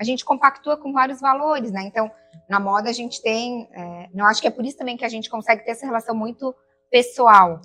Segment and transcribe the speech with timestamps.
[0.00, 1.82] a gente compactua com vários valores, né?
[1.82, 2.10] Então,
[2.48, 5.08] na moda a gente tem, é, eu acho que é por isso também que a
[5.10, 6.54] gente consegue ter essa relação muito
[6.90, 7.60] pessoal,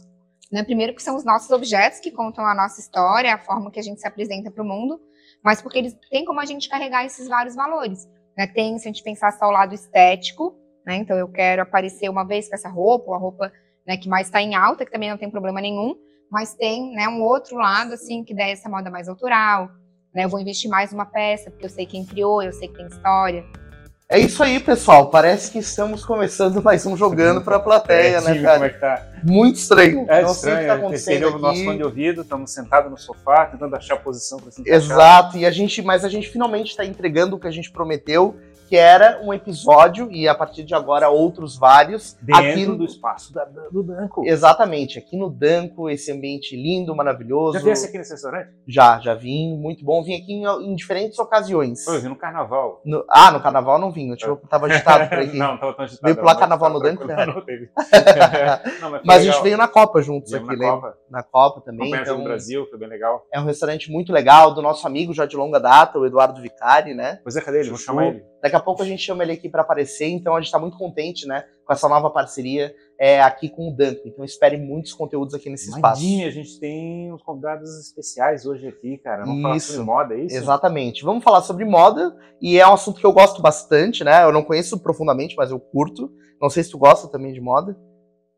[0.52, 0.62] né?
[0.62, 3.84] Primeiro que são os nossos objetos que contam a nossa história, a forma que a
[3.84, 5.00] gente se apresenta para o mundo,
[5.42, 8.06] mas porque eles têm como a gente carregar esses vários valores,
[8.38, 8.48] né?
[8.48, 10.54] Tem, se a gente pensar só o lado estético,
[10.86, 10.98] né?
[10.98, 13.50] Então eu quero aparecer uma vez com essa roupa, ou a roupa
[13.88, 15.96] né, que mais está em alta, que também não tem problema nenhum,
[16.30, 19.70] mas tem né, um outro lado, assim, que daí essa moda mais autoral,
[20.16, 20.24] né?
[20.24, 22.88] Eu vou investir mais numa peça, porque eu sei quem criou, eu sei que tem
[22.88, 23.44] história.
[24.08, 25.10] É isso aí, pessoal.
[25.10, 28.54] Parece que estamos começando mais um jogando para a plateia, é, né, cara?
[28.54, 29.08] Como é que tá?
[29.24, 30.06] Muito estranho.
[30.08, 30.36] É Não estranho.
[30.36, 31.36] Sei o que tá acontecendo aqui.
[31.36, 34.62] o nosso fone de ouvido, estamos sentados no sofá, tentando achar a posição para se
[34.62, 34.92] encaixar.
[34.92, 35.38] Exato.
[35.38, 38.36] E a gente, mas a gente finalmente está entregando o que a gente prometeu
[38.68, 42.18] que era um episódio, e a partir de agora outros vários.
[42.22, 42.78] Dentro aqui no...
[42.78, 44.26] do espaço da, do Danco.
[44.26, 47.60] Exatamente, aqui no Danco, esse ambiente lindo, maravilhoso.
[47.60, 48.50] Já viu aqui nesse restaurante?
[48.68, 50.04] Já, já vim, muito bom.
[50.04, 51.86] Vim aqui em, em diferentes ocasiões.
[51.88, 52.82] eu vim no carnaval.
[52.84, 53.06] No...
[53.10, 55.38] ah, no carnaval não vim, eu tipo, tava agitado por aqui.
[55.38, 56.04] não, tava tão agitado.
[56.04, 57.06] Veio pular carnaval no Danco?
[57.06, 57.26] Né?
[57.26, 57.70] Não, teve.
[58.82, 60.98] não, mas, mas a gente veio na Copa juntos aqui, na Copa.
[61.10, 61.94] Na Copa também.
[61.94, 63.26] Então, no Brasil, foi bem legal.
[63.32, 66.94] É um restaurante muito legal, do nosso amigo já de longa data, o Eduardo Vicari,
[66.94, 67.20] né?
[67.24, 67.68] Pois é, cadê ele?
[67.68, 68.24] Vamos chamar ele.
[68.46, 70.78] Daqui a pouco a gente chama ele aqui para aparecer, então a gente está muito
[70.78, 74.02] contente, né, com essa nova parceria é, aqui com o Danco.
[74.06, 76.28] Então espere muitos conteúdos aqui nesse Imagine, espaço.
[76.28, 79.26] a gente tem uns convidados especiais hoje aqui, cara.
[79.26, 80.36] Vamos isso, falar sobre moda, é isso?
[80.36, 81.04] Exatamente.
[81.04, 84.24] Vamos falar sobre moda e é um assunto que eu gosto bastante, né?
[84.24, 86.12] Eu não conheço profundamente, mas eu curto.
[86.40, 87.76] Não sei se tu gosta também de moda.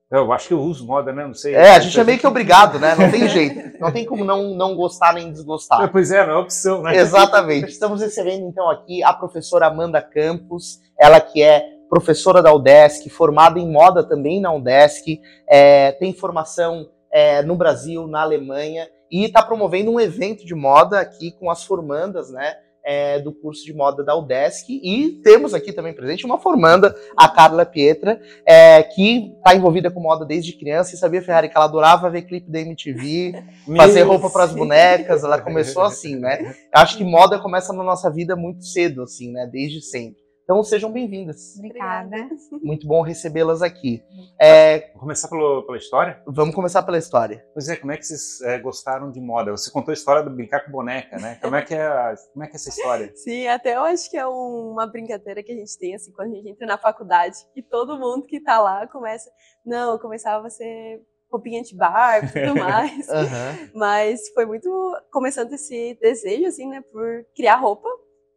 [0.10, 1.26] Eu acho que eu uso moda, né?
[1.26, 1.54] Não sei.
[1.54, 2.96] É, a gente é meio que obrigado, né?
[2.96, 3.78] Não tem jeito.
[3.78, 5.84] Não tem como não, não gostar nem desgostar.
[5.84, 6.96] É, pois é, não é opção, né?
[6.96, 7.68] Exatamente.
[7.68, 13.60] Estamos recebendo então aqui a professora Amanda Campos, ela que é professora da UDESC, formada
[13.60, 19.42] em moda também na UDESC, é, tem formação é, no Brasil, na Alemanha, e está
[19.42, 22.56] promovendo um evento de moda aqui com as formandas, né?
[22.88, 27.28] É, do curso de moda da UDESC e temos aqui também presente uma formanda, a
[27.28, 31.66] Carla Pietra, é, que está envolvida com moda desde criança e sabia, Ferrari, que ela
[31.66, 33.44] adorava ver clipe da MTV,
[33.76, 36.56] fazer roupa para as bonecas, ela começou assim, né?
[36.74, 39.50] Eu acho que moda começa na nossa vida muito cedo, assim, né?
[39.52, 40.27] Desde sempre.
[40.48, 41.58] Então sejam bem-vindas.
[41.58, 42.30] Obrigada.
[42.64, 44.02] Muito bom recebê-las aqui.
[44.40, 46.24] É, vamos começar pelo, pela história?
[46.26, 47.46] Vamos começar pela história.
[47.54, 49.52] Pois é, como é que vocês é, gostaram de moda?
[49.52, 51.38] Você contou a história do brincar com boneca, né?
[51.42, 53.12] Como é que é, como é, que é essa história?
[53.22, 56.36] Sim, até eu acho que é uma brincadeira que a gente tem, assim, quando a
[56.36, 59.30] gente entra na faculdade, e todo mundo que tá lá começa.
[59.66, 63.06] Não, eu começava a ser roupinha de bar e tudo mais.
[63.10, 63.70] uhum.
[63.76, 64.70] Mas foi muito
[65.12, 67.90] começando esse desejo, assim, né, por criar roupa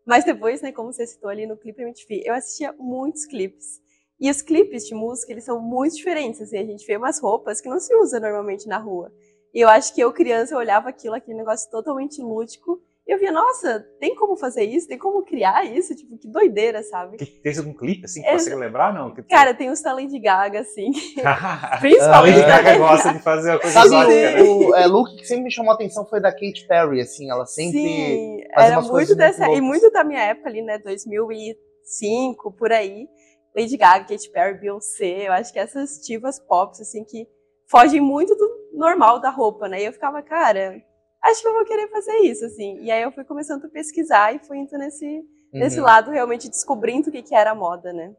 [0.07, 3.81] mas depois, né, como você citou ali no clipe MTV, eu assistia muitos clipes.
[4.19, 7.61] E os clipes de música, eles são muito diferentes, assim, a gente vê umas roupas
[7.61, 9.13] que não se usa normalmente na rua.
[9.55, 12.81] E eu acho que eu, criança, eu olhava aquilo, aquele negócio totalmente lúdico,
[13.13, 14.87] eu via, nossa, tem como fazer isso?
[14.87, 15.97] Tem como criar isso?
[15.97, 17.17] Tipo, que doideira, sabe?
[17.17, 19.13] Tem algum clipe, assim, que é, você lembrar, não?
[19.13, 20.93] Que Cara, tem os da Lady Gaga, assim.
[21.81, 22.05] Principalmente.
[22.05, 25.51] A Lady Gaga gosta de fazer a coisa Sabe, o, é, look que sempre me
[25.51, 29.59] chamou a atenção foi da Katy Perry, assim, ela sempre Sim, era muito dessa, muito
[29.59, 33.09] e muito da minha época ali, né, 2005, por aí.
[33.57, 37.27] Lady Gaga, Katy Perry, Beyoncé, eu acho que essas divas pop, assim, que
[37.69, 39.83] fogem muito do normal da roupa, né?
[39.83, 40.81] E eu ficava, cara,
[41.23, 42.79] acho que eu vou querer fazer isso, assim.
[42.81, 45.25] E aí eu fui começando a pesquisar e fui indo nesse, uhum.
[45.53, 48.13] nesse lado, realmente descobrindo o que, que era moda, né?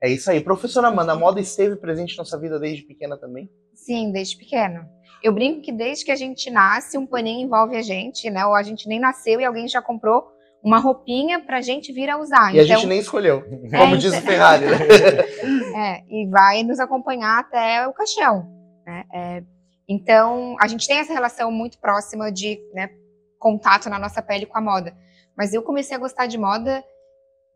[0.00, 0.40] É isso aí.
[0.40, 3.50] Professora Amanda, a moda esteve presente na sua vida desde pequena também?
[3.74, 4.88] Sim, desde pequena.
[5.22, 8.46] Eu brinco que desde que a gente nasce, um paninho envolve a gente, né?
[8.46, 10.24] Ou a gente nem nasceu e alguém já comprou
[10.62, 12.54] uma roupinha pra gente vir a usar.
[12.54, 14.78] E então, a gente nem escolheu, é, como diz o Ferrari, né?
[15.76, 18.48] é, e vai nos acompanhar até o caixão.
[18.86, 19.04] Né?
[19.12, 19.42] É,
[19.88, 22.90] então, a gente tem essa relação muito próxima de né,
[23.38, 24.94] contato na nossa pele com a moda.
[25.34, 26.84] Mas eu comecei a gostar de moda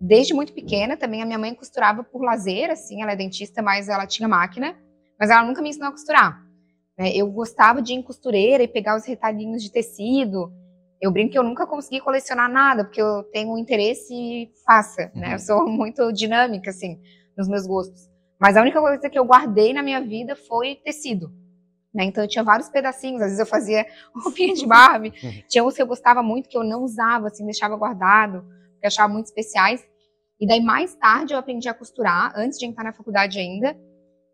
[0.01, 0.97] desde muito pequena.
[0.97, 4.75] Também a minha mãe costurava por lazer, assim, ela é dentista, mas ela tinha máquina.
[5.21, 6.43] Mas ela nunca me ensinou a costurar.
[6.99, 7.15] Né?
[7.15, 10.51] Eu gostava de ir em costureira e pegar os retalhinhos de tecido.
[11.03, 15.11] Eu brinco que eu nunca consegui colecionar nada, porque eu tenho um interesse e faça,
[15.15, 15.29] né?
[15.29, 15.39] Eu uhum.
[15.39, 16.99] sou muito dinâmica, assim,
[17.37, 18.09] nos meus gostos.
[18.41, 21.42] Mas a única coisa que eu guardei na minha vida foi tecido.
[21.95, 22.05] Né?
[22.05, 25.43] Então eu tinha vários pedacinhos, às vezes eu fazia roupinha de Barbie, uhum.
[25.49, 29.13] tinha uns que eu gostava muito que eu não usava, assim, deixava guardado, porque achava
[29.13, 29.85] muito especiais.
[30.41, 33.77] E daí mais tarde eu aprendi a costurar, antes de entrar na faculdade ainda.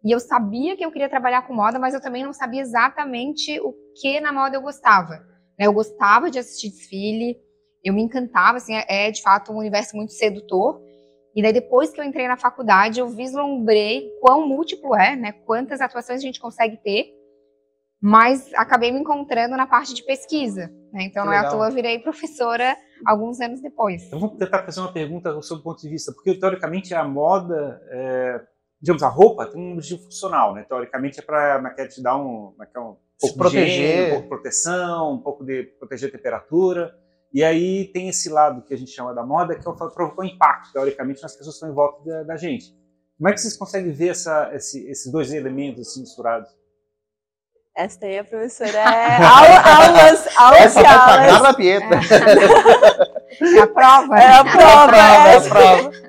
[0.04, 3.60] E eu sabia que eu queria trabalhar com moda, mas eu também não sabia exatamente
[3.60, 5.16] o que na moda eu gostava.
[5.58, 5.66] Né?
[5.66, 7.36] Eu gostava de assistir desfile,
[7.84, 10.80] eu me encantava, assim, é, é de fato um universo muito sedutor.
[11.34, 15.32] E daí depois que eu entrei na faculdade, eu vislumbrei quão múltiplo é, né?
[15.32, 17.17] Quantas atuações a gente consegue ter
[18.00, 20.70] mas acabei me encontrando na parte de pesquisa.
[20.92, 21.04] Né?
[21.04, 24.04] Então, não é à toa, eu virei professora alguns anos depois.
[24.04, 27.80] Então vamos tentar fazer uma pergunta sobre o ponto de vista, porque teoricamente a moda,
[27.90, 28.40] é,
[28.80, 30.64] digamos, a roupa tem um objetivo funcional, né?
[30.68, 33.64] Teoricamente é para é te dar um, é um pouco proteger.
[33.64, 36.94] de higiene, um pouco de proteção, um pouco de proteger a temperatura.
[37.32, 40.72] E aí tem esse lado que a gente chama da moda, que é provocou impacto,
[40.72, 42.74] teoricamente, nas pessoas que estão em volta da, da gente.
[43.18, 46.48] Como é que vocês conseguem ver essa, esse, esses dois elementos assim, misturados?
[47.78, 51.38] Esta aí a professora é aulas, aulas Essa e vai pra aulas.
[51.38, 51.94] casa, Pieta.
[53.40, 54.18] É a prova.
[54.18, 54.88] É a É a prova.
[54.88, 55.36] prova, é é.
[55.36, 56.08] a prova.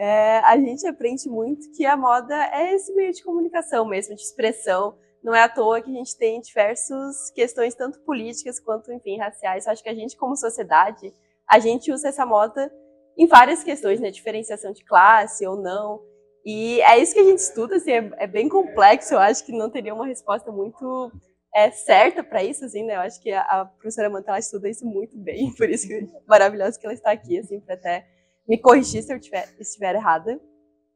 [0.00, 4.22] É, a gente aprende muito que a moda é esse meio de comunicação mesmo, de
[4.22, 4.94] expressão.
[5.24, 9.66] Não é à toa que a gente tem diversas questões, tanto políticas quanto, enfim, raciais.
[9.66, 11.12] Eu acho que a gente, como sociedade,
[11.50, 12.72] a gente usa essa moda
[13.18, 14.12] em várias questões, né?
[14.12, 16.00] Diferenciação de classe ou não.
[16.50, 19.12] E é isso que a gente estuda, assim, é, é bem complexo.
[19.12, 21.12] Eu acho que não teria uma resposta muito
[21.54, 22.96] é, certa para isso, assim, né?
[22.96, 26.06] Eu acho que a, a professora Mantela estuda isso muito bem, por isso que é
[26.26, 28.06] maravilhoso que ela está aqui, assim, para até
[28.48, 30.40] me corrigir se eu tiver, estiver errada.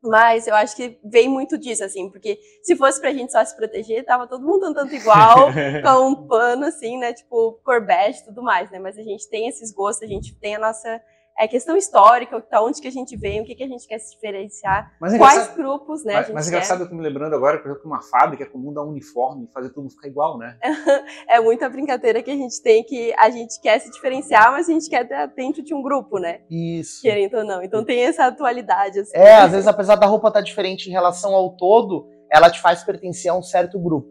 [0.02, 3.54] Mas eu acho que vem muito disso, assim, porque se fosse pra gente só se
[3.54, 5.50] proteger, tava todo mundo andando igual,
[5.84, 9.48] com um pano, assim, né, tipo, corbete e tudo mais, né, mas a gente tem
[9.48, 10.98] esses gostos, a gente tem a nossa
[11.38, 13.98] é, questão histórica, tá onde que a gente vem, o que, que a gente quer
[13.98, 16.56] se diferenciar, Mas é quais grupos, né, a Mas, mas é quer.
[16.56, 18.90] engraçado, eu tô me lembrando agora, por exemplo, que uma fábrica é comum dar um
[18.90, 20.58] uniforme e fazer tudo ficar igual, né?
[21.28, 24.72] É muita brincadeira que a gente tem, que a gente quer se diferenciar, mas a
[24.72, 27.00] gente quer estar dentro de um grupo, né, Isso.
[27.00, 27.62] querendo ou não.
[27.62, 29.16] Então tem essa atualidade, assim.
[29.16, 32.82] É, às vezes, apesar da roupa estar diferente em relação ao todo, ela te faz
[32.82, 34.08] pertencer a um certo grupo.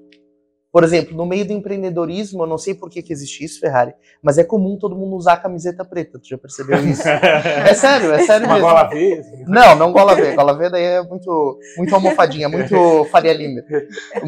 [0.72, 3.94] Por exemplo, no meio do empreendedorismo, eu não sei por que, que existe isso, Ferrari,
[4.24, 6.18] mas é comum todo mundo usar camiseta preta.
[6.18, 7.04] Tu já percebeu isso?
[7.12, 8.70] É sério, é sério Uma mesmo.
[8.70, 9.26] gola vez.
[9.48, 10.34] Não, não gola V.
[10.34, 13.62] Gola V daí é muito, muito almofadinha, muito Faria Lima.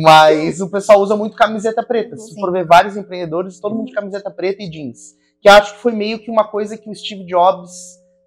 [0.02, 2.18] Mas o pessoal usa muito camiseta preta.
[2.18, 5.16] Se for ver vários empreendedores, todo mundo de camiseta preta e jeans.
[5.42, 7.72] Que acho que foi meio que uma coisa que o Steve Jobs.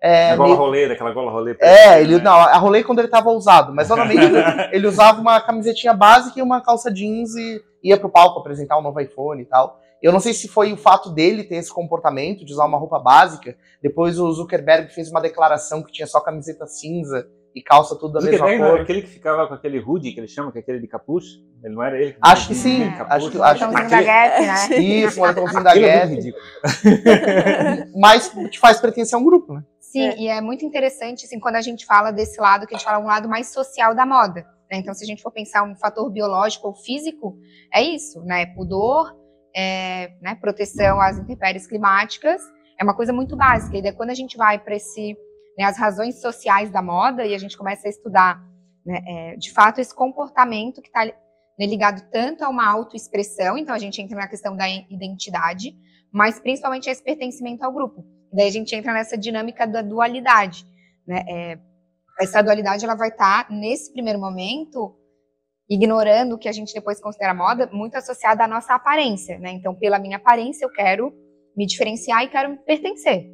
[0.03, 1.57] É, a gola meio- rolê, daquela gola rolê.
[1.59, 2.03] é, né?
[2.03, 4.39] ele não, a rolê quando ele tava usado, mas normalmente ele,
[4.73, 8.83] ele usava uma camisetinha básica e uma calça jeans e ia pro palco apresentar o
[8.83, 9.81] novo iPhone e tal.
[10.03, 12.99] Eu não sei se foi o fato dele ter esse comportamento de usar uma roupa
[12.99, 13.57] básica.
[13.83, 18.21] Depois o Zuckerberg fez uma declaração que tinha só camiseta cinza e calça tudo da
[18.21, 18.75] mesma Zuckerberg não cor.
[18.75, 21.25] era aquele que ficava com aquele hoodie que ele chama, que é aquele de capuz?
[21.65, 22.15] Ele não era ele?
[22.21, 23.11] Acho que sim, capuz?
[23.17, 24.79] acho que- acho que- da Gap, né?
[24.79, 26.35] Isso, um moletomzinho da é Gap.
[27.97, 29.63] Mas te faz pertencer a um grupo, né?
[29.81, 30.19] Sim, É.
[30.19, 33.03] e é muito interessante, assim, quando a gente fala desse lado, que a gente fala
[33.03, 34.45] um lado mais social da moda.
[34.71, 34.79] Né?
[34.79, 37.39] Então, se a gente for pensar um fator biológico ou físico,
[37.73, 38.47] é isso, né?
[38.47, 39.15] Pudor,
[39.55, 40.35] é, né?
[40.35, 42.43] proteção às intempéries climáticas,
[42.79, 43.77] é uma coisa muito básica.
[43.77, 45.17] E daí, quando a gente vai para esse,
[45.59, 48.43] né, as razões sociais da moda e a gente começa a estudar,
[48.85, 51.11] né, é, de fato, esse comportamento que está
[51.59, 55.75] ligado tanto a uma autoexpressão, então a gente entra na questão da identidade,
[56.13, 58.05] mas principalmente a esse pertencimento ao grupo.
[58.33, 60.67] Daí a gente entra nessa dinâmica da dualidade,
[61.07, 61.25] né?
[61.27, 61.59] É,
[62.21, 64.97] essa dualidade ela vai estar nesse primeiro momento
[65.69, 69.51] ignorando o que a gente depois considera moda, muito associada à nossa aparência, né?
[69.51, 71.13] Então, pela minha aparência eu quero
[71.57, 73.25] me diferenciar e quero me pertencer.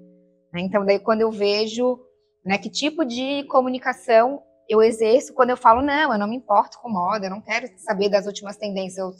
[0.52, 0.60] né?
[0.62, 1.98] Então, daí quando eu vejo,
[2.44, 6.78] né, que tipo de comunicação eu exerço quando eu falo não, eu não me importo
[6.80, 9.10] com moda, eu não quero saber das últimas tendências, eu,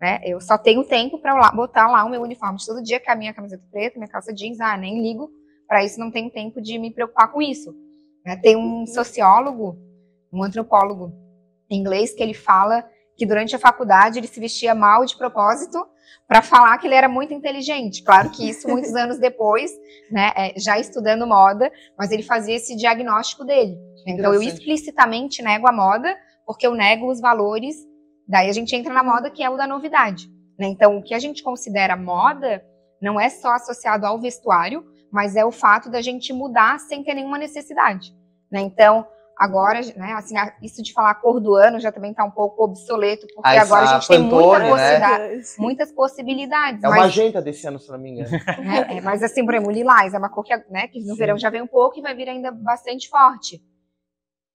[0.00, 0.20] né?
[0.24, 3.12] Eu só tenho tempo para botar lá o meu uniforme de todo dia, que é
[3.12, 5.30] a minha camiseta preta, minha calça jeans, ah, nem ligo
[5.66, 7.72] para isso, não tenho tempo de me preocupar com isso.
[8.30, 8.36] Né?
[8.36, 9.76] Tem um sociólogo,
[10.32, 11.12] um antropólogo
[11.68, 15.84] inglês que ele fala que durante a faculdade ele se vestia mal de propósito
[16.28, 18.04] para falar que ele era muito inteligente.
[18.04, 19.72] Claro que isso muitos anos depois,
[20.12, 23.76] né, é, já estudando moda, mas ele fazia esse diagnóstico dele.
[24.06, 27.74] Então eu explicitamente nego a moda porque eu nego os valores.
[28.28, 30.28] Daí a gente entra na moda que é o da novidade.
[30.56, 30.68] né?
[30.68, 32.64] Então o que a gente considera moda
[33.02, 37.14] não é só associado ao vestuário, mas é o fato da gente mudar sem ter
[37.14, 38.19] nenhuma necessidade.
[38.50, 38.60] Né?
[38.60, 42.30] Então agora, né, assim, a- isso de falar cor do ano já também está um
[42.30, 44.70] pouco obsoleto, porque Ah, essa agora a gente tem muita Pantone, né?
[44.70, 46.84] possibilidade, muitas possibilidades.
[46.84, 48.30] É uma mas, agenda desse ano, se não me engano.
[48.30, 48.38] né,
[48.98, 51.16] é, mas assim, por exemplo, o lilás é uma cor que, né, que no Sim.
[51.16, 53.62] verão já vem um pouco e vai vir ainda bastante forte.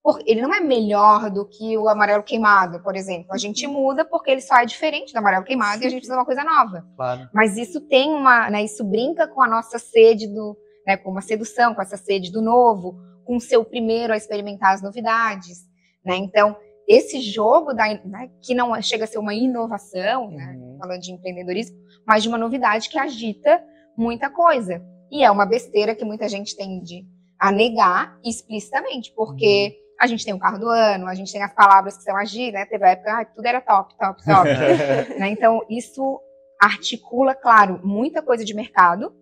[0.04, 3.34] Por- ele não é melhor do que o amarelo queimado, por exemplo.
[3.34, 6.14] A gente muda porque ele só é diferente do amarelo queimado e a gente precisa
[6.14, 6.86] de uma coisa nova.
[6.96, 7.28] Claro.
[7.34, 11.22] Mas isso tem uma, né, isso brinca com a nossa sede do, né, com uma
[11.22, 15.66] sedução, com essa sede do novo, com o seu primeiro a experimentar as novidades,
[16.06, 16.16] né?
[16.16, 16.56] Então,
[16.88, 20.78] esse jogo da, né, que não chega a ser uma inovação, né, Uhum.
[20.80, 21.76] falando de empreendedorismo,
[22.08, 23.62] mas de uma novidade que agita
[23.98, 24.84] muita coisa.
[25.12, 27.06] E é uma besteira que muita gente tende
[27.40, 31.54] a negar explicitamente, porque a gente tem o carro do ano, a gente tem as
[31.54, 32.66] palavras que são agir, né?
[32.66, 34.50] Teve a época, ah, tudo era top, top, top.
[35.20, 35.30] né?
[35.30, 36.22] Então, isso
[36.62, 39.14] articula, claro, muita coisa de mercado,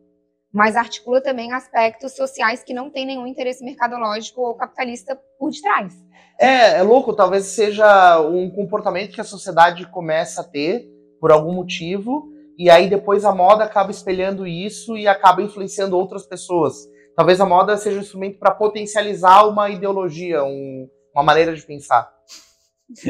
[0.53, 5.95] mas articula também aspectos sociais que não têm nenhum interesse mercadológico ou capitalista por detrás.
[6.39, 10.87] É, é louco, talvez seja um comportamento que a sociedade começa a ter
[11.19, 16.27] por algum motivo, e aí depois a moda acaba espelhando isso e acaba influenciando outras
[16.27, 16.75] pessoas.
[17.15, 22.11] Talvez a moda seja um instrumento para potencializar uma ideologia, um, uma maneira de pensar,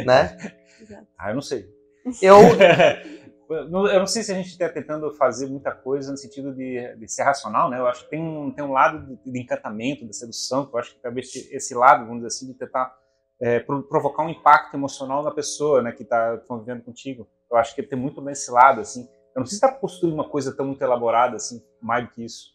[0.05, 0.37] né?
[1.17, 1.65] ah, eu não sei.
[2.21, 2.37] Eu
[3.49, 7.07] eu não sei se a gente está tentando fazer muita coisa no sentido de, de,
[7.07, 7.79] ser racional, né?
[7.79, 10.79] Eu acho que tem um, tem um lado de, de encantamento, de sedução, que eu
[10.79, 12.95] acho que talvez esse lado, vamos dizer assim, de tentar
[13.41, 17.27] é, provocar um impacto emocional na pessoa, né, que está convivendo contigo.
[17.51, 19.07] Eu acho que tem muito nesse lado, assim.
[19.35, 22.23] Eu não sei se está construindo uma coisa tão muito elaborada, assim, mais do que
[22.23, 22.53] isso.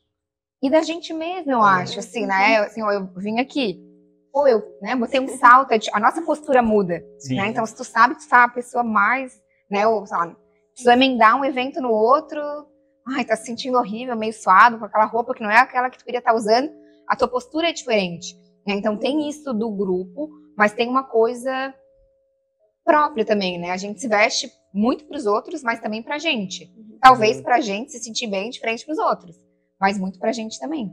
[0.62, 2.59] E da gente mesmo, eu acho, assim, né?
[2.59, 3.80] Assim, eu vim aqui,
[4.33, 7.37] pô, eu né, botei um salto, a nossa postura muda, Sim.
[7.37, 7.49] né?
[7.49, 9.40] Então, se tu sabe que tu tá a pessoa mais,
[9.71, 10.37] né, ou, sei lá,
[10.78, 12.40] precisou emendar um evento no outro,
[13.04, 15.99] ai, tá se sentindo horrível, meio suado, com aquela roupa que não é aquela que
[15.99, 16.70] tu queria estar tá usando,
[17.08, 18.37] a tua postura é diferente.
[18.64, 18.75] Né?
[18.75, 21.75] Então, tem isso do grupo, mas tem uma coisa
[22.85, 23.73] própria também, né?
[23.73, 26.73] A gente se veste muito para os outros, mas também para a gente.
[26.76, 26.99] Uhum.
[27.02, 29.37] Talvez para a gente se sentir bem diferente para os outros,
[29.80, 30.92] mas muito para a gente também.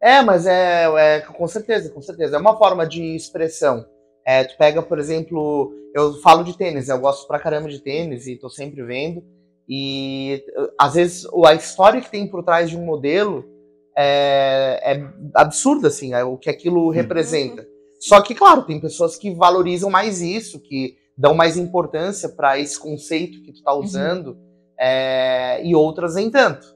[0.00, 2.36] É, mas é, é, com certeza, com certeza.
[2.36, 3.84] É uma forma de expressão.
[4.30, 8.28] É, tu pega, por exemplo, eu falo de tênis, eu gosto pra caramba de tênis
[8.28, 9.24] e tô sempre vendo.
[9.68, 10.44] E
[10.78, 13.44] às vezes a história que tem por trás de um modelo
[13.98, 16.90] é, é absurda, assim, é o que aquilo uhum.
[16.90, 17.66] representa.
[17.98, 22.78] Só que, claro, tem pessoas que valorizam mais isso, que dão mais importância para esse
[22.78, 23.80] conceito que tu está uhum.
[23.80, 24.38] usando, uhum.
[24.78, 26.68] é, e outras nem tanto.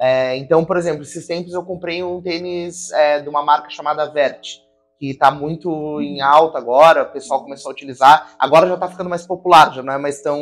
[0.00, 4.10] É, então, por exemplo, esses tempos eu comprei um tênis é, de uma marca chamada
[4.10, 4.62] Vert,
[5.02, 8.36] que está muito em alta agora, o pessoal começou a utilizar.
[8.38, 10.38] Agora já está ficando mais popular, já não é mais tão.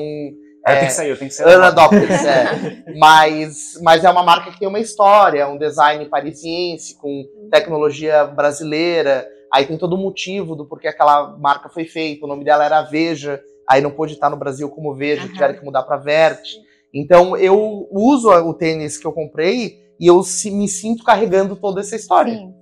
[0.67, 1.57] É, tem que sair, tem que sair.
[1.57, 2.85] Unadopted, é.
[3.01, 9.27] mas, mas é uma marca que tem uma história, um design parisiense, com tecnologia brasileira.
[9.51, 12.27] Aí tem todo o motivo do porquê aquela marca foi feita.
[12.27, 15.33] O nome dela era Veja, aí não pôde estar no Brasil como Veja, uhum.
[15.33, 16.47] tiveram que mudar para Vert.
[16.93, 20.21] Então eu uso o tênis que eu comprei e eu
[20.53, 22.35] me sinto carregando toda essa história.
[22.35, 22.60] Sim.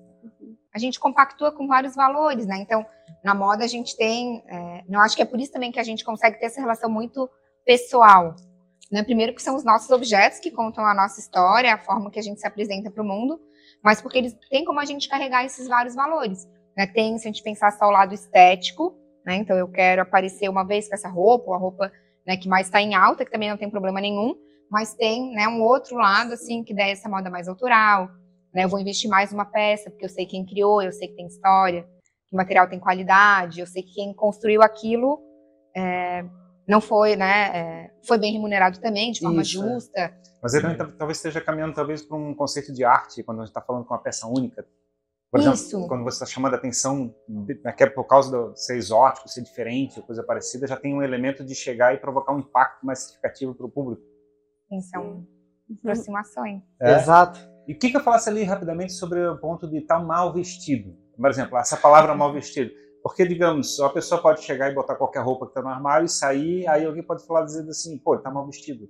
[0.78, 2.58] A gente compactua com vários valores, né?
[2.58, 2.86] Então,
[3.24, 4.44] na moda a gente tem.
[4.46, 6.88] É, eu acho que é por isso também que a gente consegue ter essa relação
[6.88, 7.28] muito
[7.66, 8.36] pessoal.
[8.92, 9.02] Né?
[9.02, 12.22] Primeiro, que são os nossos objetos que contam a nossa história, a forma que a
[12.22, 13.40] gente se apresenta para o mundo,
[13.82, 16.46] mas porque eles têm como a gente carregar esses vários valores.
[16.76, 16.86] Né?
[16.86, 19.34] Tem, se a gente pensar só o lado estético, né?
[19.34, 21.92] Então eu quero aparecer uma vez com essa roupa, ou a roupa
[22.24, 24.34] né, que mais está em alta, que também não tem problema nenhum,
[24.70, 28.08] mas tem né, um outro lado, assim, que dá essa moda mais autoral,
[28.54, 28.64] né?
[28.64, 31.26] Eu vou investir mais numa peça, porque eu sei quem criou, eu sei que tem
[31.26, 31.82] história,
[32.26, 35.20] que o material tem qualidade, eu sei que quem construiu aquilo
[35.76, 36.24] é,
[36.66, 39.68] não foi, né, é, foi bem remunerado também, de forma Isso, é.
[39.68, 40.14] justa.
[40.42, 43.50] Mas ele também talvez esteja caminhando talvez para um conceito de arte, quando a gente
[43.50, 44.66] está falando com uma peça única,
[45.30, 45.88] por exemplo, Isso.
[45.88, 49.42] quando você está chamando a atenção, né, que é por causa de ser exótico, ser
[49.42, 53.00] diferente, ou coisa parecida, já tem um elemento de chegar e provocar um impacto mais
[53.00, 54.02] significativo para o público.
[54.68, 55.26] Sim, são
[55.78, 56.62] aproximações.
[56.80, 56.94] É.
[56.94, 57.38] Exato.
[57.68, 60.32] E o que, que eu falasse ali rapidamente sobre o ponto de estar tá mal
[60.32, 60.96] vestido?
[61.14, 62.70] Por exemplo, essa palavra mal vestido.
[63.02, 66.08] Porque, digamos, a pessoa pode chegar e botar qualquer roupa que está no armário e
[66.08, 68.88] sair, aí alguém pode falar dizendo assim, pô, ele está mal vestido.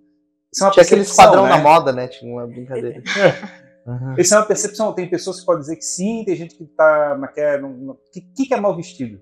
[0.53, 1.51] Isso é uma Tinha aquele esquadrão né?
[1.51, 2.07] na moda, né?
[2.07, 3.03] Tinha uma brincadeira.
[3.89, 4.17] Uhum.
[4.19, 4.93] Isso é uma percepção.
[4.93, 7.19] Tem pessoas que podem dizer que sim, tem gente que está.
[7.19, 7.59] O que, é,
[8.13, 9.19] que, que é mal vestido?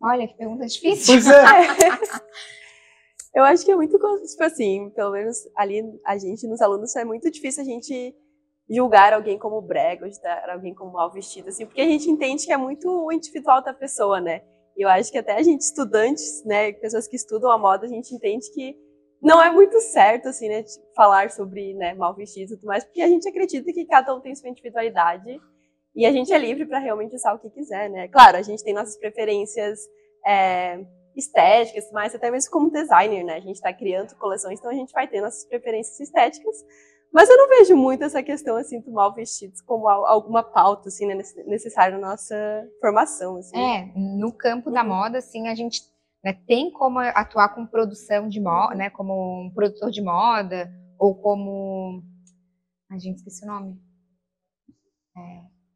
[0.00, 1.14] Olha, que pergunta difícil.
[1.14, 1.42] Pois é.
[3.34, 7.04] Eu acho que é muito, tipo assim, pelo menos ali a gente, nos alunos, é
[7.04, 8.14] muito difícil a gente
[8.70, 12.52] julgar alguém como brega, julgar alguém como mal vestido, assim, porque a gente entende que
[12.52, 14.42] é muito individual da pessoa, né?
[14.76, 18.14] Eu acho que até a gente, estudantes, né, pessoas que estudam a moda, a gente
[18.14, 18.76] entende que
[19.20, 23.02] não é muito certo, assim, né, falar sobre, né, mal vestido e tudo mais, porque
[23.02, 25.38] a gente acredita que cada um tem sua individualidade
[25.94, 28.06] e a gente é livre para realmente usar o que quiser, né?
[28.08, 29.80] Claro, a gente tem nossas preferências
[30.24, 30.80] é,
[31.16, 33.34] estéticas, mas até mesmo como designer, né?
[33.34, 36.56] A gente está criando coleções, então a gente vai ter nossas preferências estéticas,
[37.12, 41.06] mas eu não vejo muito essa questão, assim, do mal vestidos como alguma pauta, assim,
[41.06, 41.14] né,
[41.46, 42.36] necessária na nossa
[42.80, 43.58] formação, assim.
[43.58, 44.74] É, no campo uhum.
[44.74, 45.80] da moda, assim, a gente
[46.24, 51.14] né, tem como atuar com produção de moda, né, como um produtor de moda, ou
[51.14, 52.02] como.
[52.90, 53.80] A gente esqueci o nome.
[55.16, 55.20] É,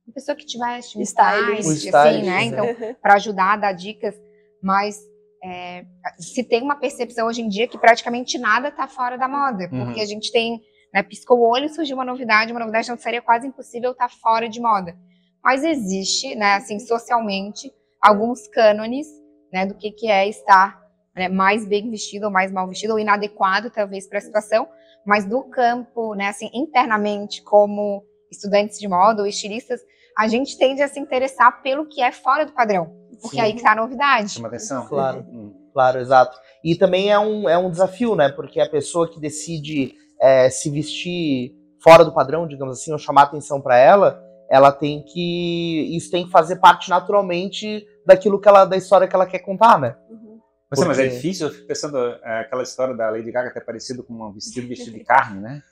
[0.06, 2.44] uma pessoa que tivesse um stylist, stylist assim, né?
[2.44, 2.66] Então,
[3.00, 4.14] para ajudar a dar dicas,
[4.62, 5.00] mas
[5.42, 5.84] é,
[6.18, 9.86] se tem uma percepção hoje em dia que praticamente nada está fora da moda, uhum.
[9.86, 10.60] porque a gente tem,
[10.94, 14.14] né, piscou o olho, surgiu uma novidade, uma novidade não seria quase impossível estar tá
[14.22, 14.96] fora de moda.
[15.42, 19.08] Mas existe, né, assim, socialmente, alguns cânones
[19.52, 20.80] né, do que, que é estar
[21.14, 24.68] né, mais bem vestido ou mais mal vestido, ou inadequado, talvez, para a situação,
[25.04, 29.80] mas do campo, né, assim, internamente, como estudantes de moda ou estilistas,
[30.16, 32.94] a gente tende a se interessar pelo que é fora do padrão.
[33.20, 33.42] Porque Sim.
[33.42, 34.30] aí que tá a novidade.
[34.30, 34.86] Chama atenção.
[34.86, 35.52] Claro, hum.
[35.72, 36.38] claro, exato.
[36.62, 38.28] E também é um, é um desafio, né?
[38.28, 43.24] Porque a pessoa que decide é, se vestir fora do padrão, digamos assim, ou chamar
[43.24, 45.96] atenção para ela, ela tem que.
[45.96, 49.78] Isso tem que fazer parte naturalmente daquilo que ela, da história que ela quer contar,
[49.78, 49.96] né?
[50.08, 50.40] Uhum.
[50.70, 50.88] Mas, Porque...
[50.88, 54.14] mas é difícil, eu fico pensando, é, aquela história da Lady Gaga ter parecido com
[54.14, 55.62] um vestido vestido de carne, né?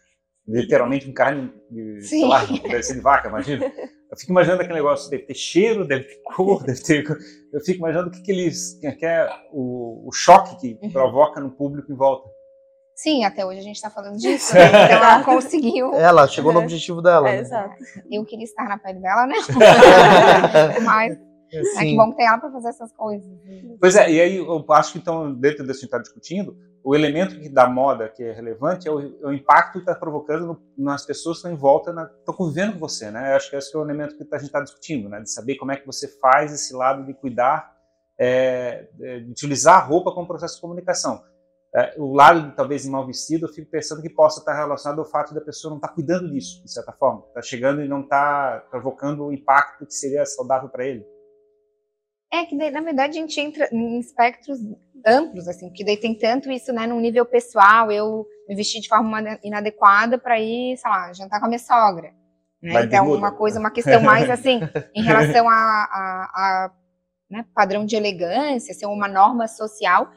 [0.46, 3.64] Literalmente um carne de, sei lá, de vaca, imagina.
[4.10, 7.04] Eu fico imaginando aquele negócio, deve ter cheiro, deve ter cor, deve ter.
[7.52, 8.78] Eu fico imaginando o que, que eles.
[8.98, 10.90] que é o, o choque que uhum.
[10.90, 12.28] provoca no público em volta.
[13.02, 14.68] Sim, até hoje a gente está falando disso, né?
[14.68, 15.92] Então ela conseguiu.
[15.92, 16.62] Ela chegou no é.
[16.62, 17.28] objetivo dela.
[17.28, 17.40] É, né?
[17.40, 17.74] Exato.
[18.08, 19.34] Eu queria estar na pele dela, né?
[20.84, 21.18] Mas
[21.76, 23.28] é que bom ter ela para fazer essas coisas.
[23.80, 26.56] Pois é, e aí eu acho que então, dentro desse que a gente está discutindo,
[26.84, 30.46] o elemento da moda que é relevante é o, é o impacto que está provocando
[30.46, 31.90] no, nas pessoas que estão em volta,
[32.20, 33.32] estão convivendo com você, né?
[33.32, 35.20] Eu acho que esse é o elemento que a gente está discutindo, né?
[35.20, 37.76] De saber como é que você faz esse lado de cuidar,
[38.16, 41.20] é, de utilizar a roupa como processo de comunicação.
[41.74, 45.06] É, o lado de talvez mal vestido, eu fico pensando que possa estar relacionado ao
[45.06, 47.24] fato da pessoa não estar tá cuidando disso, de certa forma.
[47.28, 51.06] Está chegando e não está provocando o impacto que seria saudável para ele.
[52.30, 54.58] É que daí, na verdade, a gente entra em espectros
[55.06, 58.88] amplos, assim, porque daí tem tanto isso, né, no nível pessoal, eu me vestir de
[58.88, 62.12] forma inadequada para ir, sei lá, jantar com a minha sogra.
[62.62, 62.84] Né?
[62.84, 64.60] Então, uma coisa, uma questão mais assim,
[64.94, 66.72] em relação a, a, a
[67.30, 70.08] né, padrão de elegância, ser uma norma social.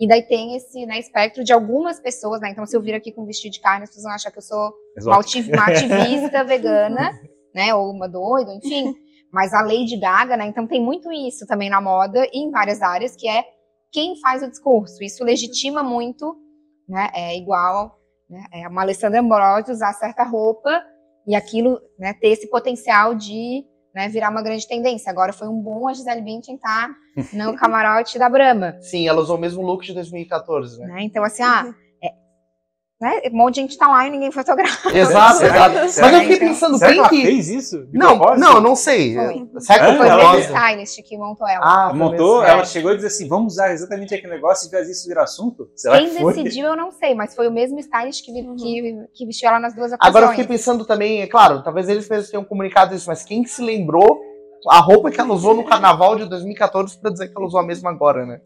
[0.00, 2.50] E daí tem esse né, espectro de algumas pessoas, né?
[2.50, 4.42] Então, se eu vir aqui com vestido de carne, as pessoas vão achar que eu
[4.42, 7.10] sou uma, uma ativista vegana,
[7.54, 7.74] né?
[7.74, 8.94] Ou uma doida, enfim.
[9.32, 10.46] Mas a Lady Gaga, né?
[10.46, 13.44] Então tem muito isso também na moda e em várias áreas, que é
[13.90, 15.02] quem faz o discurso.
[15.02, 16.36] Isso legitima muito,
[16.88, 17.10] né?
[17.12, 17.98] É igual
[18.30, 20.82] né, é uma Alessandra Ambrosio usar certa roupa
[21.26, 23.64] e aquilo né, ter esse potencial de
[23.98, 25.10] né, virar uma grande tendência.
[25.10, 28.76] Agora foi um bom a Gisele Bündchen estar tá no camarote da Brahma.
[28.80, 30.86] Sim, ela usou o mesmo look de 2014, né?
[30.86, 31.02] né?
[31.02, 31.74] Então, assim, ah,
[33.00, 33.20] né?
[33.32, 34.90] Um monte de gente tá lá e ninguém fotografa.
[34.96, 35.74] Exato, exato.
[35.74, 37.26] Mas eu fiquei pensando, Será quem que...
[37.26, 37.86] Fez isso?
[37.86, 39.14] De não, não, não sei.
[39.14, 39.60] Foi.
[39.60, 41.60] Será que foi o stylist que montou ela?
[41.62, 42.42] Ah, montou?
[42.42, 45.70] Ela chegou e disse assim, vamos usar exatamente aquele negócio e fazer isso virar assunto?
[45.76, 48.56] Será quem que decidiu eu não sei, mas foi o mesmo stylist que, uhum.
[48.56, 50.08] que, que vestiu ela nas duas ocasiões.
[50.08, 53.44] Agora eu fiquei pensando também, é claro, talvez eles mesmos tenham comunicado isso, mas quem
[53.44, 54.20] se lembrou
[54.68, 57.64] a roupa que ela usou no carnaval de 2014 para dizer que ela usou a
[57.64, 58.40] mesma agora, né?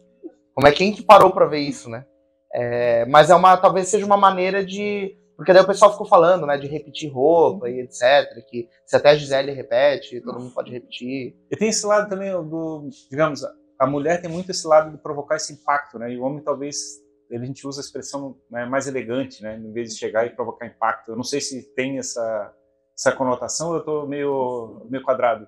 [0.53, 2.05] Como é quem que parou para ver isso, né?
[2.53, 6.45] É, mas é uma, talvez seja uma maneira de porque daí o pessoal ficou falando,
[6.45, 8.43] né, de repetir roupa e etc.
[8.47, 11.35] Que se até a Gisele repete, todo mundo pode repetir.
[11.49, 13.41] E tem esse lado também do, digamos,
[13.79, 16.11] a mulher tem muito esse lado de provocar esse impacto, né?
[16.11, 19.57] E o homem talvez a gente usa a expressão né, mais elegante, né?
[19.57, 21.11] Em vez de chegar e provocar impacto.
[21.11, 22.53] Eu não sei se tem essa,
[22.95, 25.47] essa conotação ou eu estou meio, meio quadrado.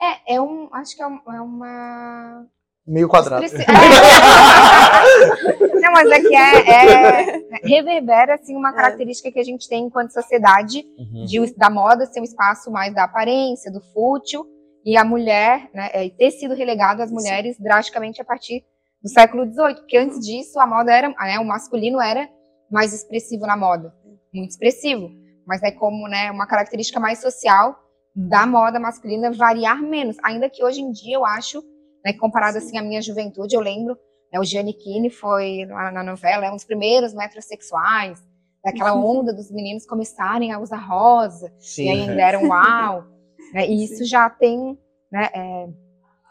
[0.00, 2.46] É, é um, acho que é, é uma
[2.86, 3.44] meio quadrado.
[5.86, 8.72] Não, mas é que é, é, reverbera assim uma é.
[8.72, 11.24] característica que a gente tem enquanto sociedade uhum.
[11.24, 14.44] de, da moda ser um espaço mais da aparência, do fútil
[14.84, 17.62] e a mulher, né, é, ter sido relegado às mulheres Sim.
[17.62, 18.64] drasticamente a partir
[19.02, 22.28] do século XVIII, porque antes disso a moda era, né, o masculino era
[22.70, 23.94] mais expressivo na moda,
[24.34, 25.10] muito expressivo,
[25.46, 27.76] mas é como né, uma característica mais social
[28.14, 31.62] da moda masculina variar menos, ainda que hoje em dia eu acho
[32.04, 33.96] né, comparado assim à minha juventude, eu lembro,
[34.36, 38.22] né, o Giannichini foi na, na novela, é um dos primeiros metrosexuais,
[38.62, 39.20] daquela uhum.
[39.20, 42.28] onda dos meninos começarem a usar rosa, Sim, e ainda é.
[42.28, 43.04] era um uau,
[43.52, 44.78] né, e isso já tem,
[45.10, 45.68] né, é,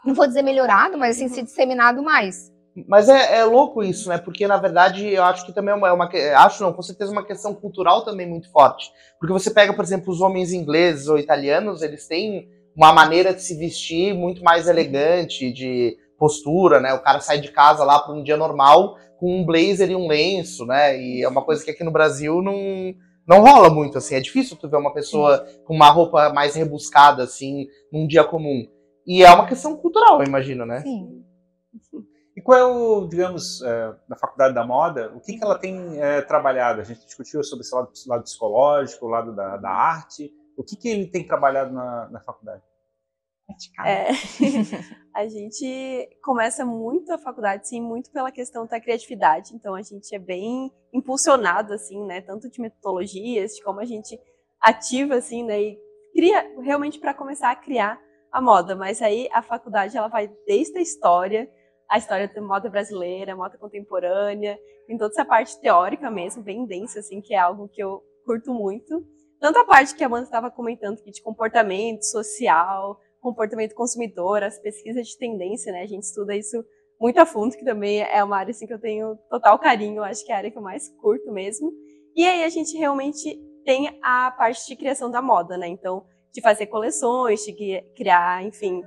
[0.04, 2.54] não vou dizer melhorado, mas assim, se disseminado mais.
[2.86, 4.18] Mas é, é, louco isso, né?
[4.18, 7.10] Porque na verdade eu acho que também é uma, é uma, acho não, com certeza
[7.10, 8.92] uma questão cultural também muito forte.
[9.18, 13.40] Porque você pega, por exemplo, os homens ingleses ou italianos, eles têm uma maneira de
[13.42, 16.92] se vestir muito mais elegante, de postura, né?
[16.94, 20.06] O cara sai de casa lá para um dia normal com um blazer e um
[20.06, 21.00] lenço, né?
[21.00, 22.94] E é uma coisa que aqui no Brasil não,
[23.26, 24.14] não rola muito, assim.
[24.14, 28.66] É difícil tu ver uma pessoa com uma roupa mais rebuscada, assim, num dia comum.
[29.06, 30.80] E é uma questão cultural, eu imagino, né?
[30.80, 31.24] Sim.
[32.36, 35.98] E qual é o, digamos, é, na faculdade da moda, o que, que ela tem
[35.98, 36.82] é, trabalhado?
[36.82, 40.30] A gente discutiu sobre esse lado, lado psicológico, o lado da, da arte.
[40.56, 42.62] O que, que ele tem trabalhado na, na faculdade?
[43.84, 44.08] É,
[45.14, 49.54] a gente começa muito a faculdade, sim, muito pela questão da criatividade.
[49.54, 52.20] Então a gente é bem impulsionado, assim, né?
[52.20, 54.18] Tanto de metodologias, de como a gente
[54.60, 55.60] ativa, assim, né?
[55.60, 55.78] E
[56.12, 58.00] cria realmente para começar a criar
[58.32, 58.74] a moda.
[58.74, 61.48] Mas aí a faculdade ela vai desde a história,
[61.88, 67.00] a história da moda brasileira, moda contemporânea, em toda essa parte teórica mesmo, bem densa,
[67.00, 69.04] assim, que é algo que eu curto muito
[69.40, 74.56] tanto a parte que a Amanda estava comentando aqui de comportamento social, comportamento consumidor, as
[74.60, 75.82] pesquisas de tendência, né?
[75.82, 76.64] A gente estuda isso
[77.00, 80.24] muito a fundo, que também é uma área assim, que eu tenho total carinho, acho
[80.24, 81.72] que é a área que eu mais curto mesmo.
[82.14, 85.66] E aí a gente realmente tem a parte de criação da moda, né?
[85.66, 88.80] Então, de fazer coleções, de criar, enfim,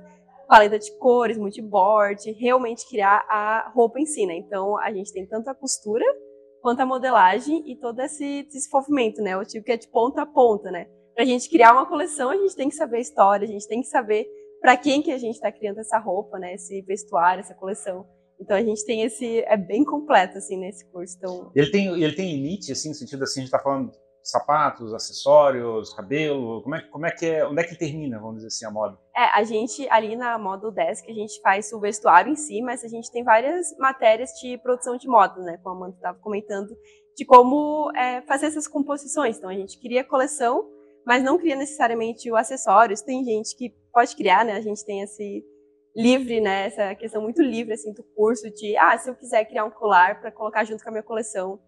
[0.48, 4.34] paleta de cores, multiboard, realmente criar a roupa em si, né?
[4.36, 6.04] Então, a gente tem tanto a costura
[6.62, 9.36] quanto a modelagem e todo esse desenvolvimento, né?
[9.36, 10.88] O tipo que é de ponta a ponta, né?
[11.20, 13.68] Para a gente criar uma coleção, a gente tem que saber a história, a gente
[13.68, 14.26] tem que saber
[14.58, 16.54] para quem que a gente está criando essa roupa, né?
[16.54, 18.06] Esse vestuário, essa coleção.
[18.40, 21.18] Então a gente tem esse é bem completo assim nesse curso.
[21.18, 24.94] Então ele tem ele tem limite assim no sentido assim a gente está falando sapatos,
[24.94, 28.64] acessórios, cabelo, como é, como é que é, onde é que termina, vamos dizer assim,
[28.64, 28.98] a moda?
[29.14, 32.82] É, a gente, ali na Moda Desk, a gente faz o vestuário em si, mas
[32.82, 36.68] a gente tem várias matérias de produção de moda, né, como a Amanda estava comentando,
[37.16, 39.38] de como é, fazer essas composições.
[39.38, 40.68] Então, a gente cria coleção,
[41.06, 43.02] mas não cria necessariamente o acessórios.
[43.02, 45.44] Tem gente que pode criar, né, a gente tem esse
[45.96, 49.64] livre, né, essa questão muito livre, assim, do curso de, ah, se eu quiser criar
[49.64, 51.58] um colar para colocar junto com a minha coleção,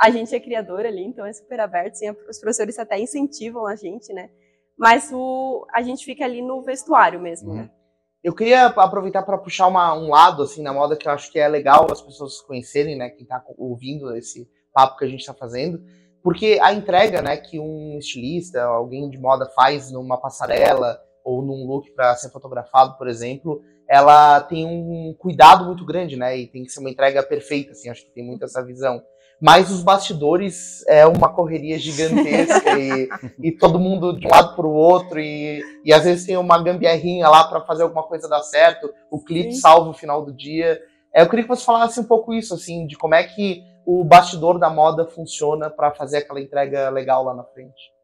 [0.00, 1.94] a gente é criador ali, então é super aberto,
[2.28, 4.30] os professores até incentivam a gente, né?
[4.78, 7.62] Mas o, a gente fica ali no vestuário mesmo, né?
[7.62, 7.76] Uhum.
[8.22, 11.38] Eu queria aproveitar para puxar uma, um lado assim na moda que eu acho que
[11.38, 13.08] é legal as pessoas conhecerem, né?
[13.08, 15.80] Quem está ouvindo esse papo que a gente está fazendo,
[16.26, 21.64] porque a entrega, né, que um estilista, alguém de moda faz numa passarela ou num
[21.64, 26.36] look para ser fotografado, por exemplo, ela tem um cuidado muito grande, né?
[26.36, 27.88] E tem que ser uma entrega perfeita, assim.
[27.88, 29.00] Acho que tem muito essa visão
[29.40, 33.08] mas os bastidores é uma correria gigantesca e,
[33.38, 36.60] e, todo mundo de um lado para o outro e, e às vezes tem uma
[36.60, 39.60] gambiarrinha lá para fazer alguma coisa dar certo, o clipe Sim.
[39.60, 40.80] salva o final do dia.
[41.14, 44.02] É, eu queria que você falasse um pouco isso, assim, de como é que o
[44.02, 47.96] bastidor da moda funciona para fazer aquela entrega legal lá na frente.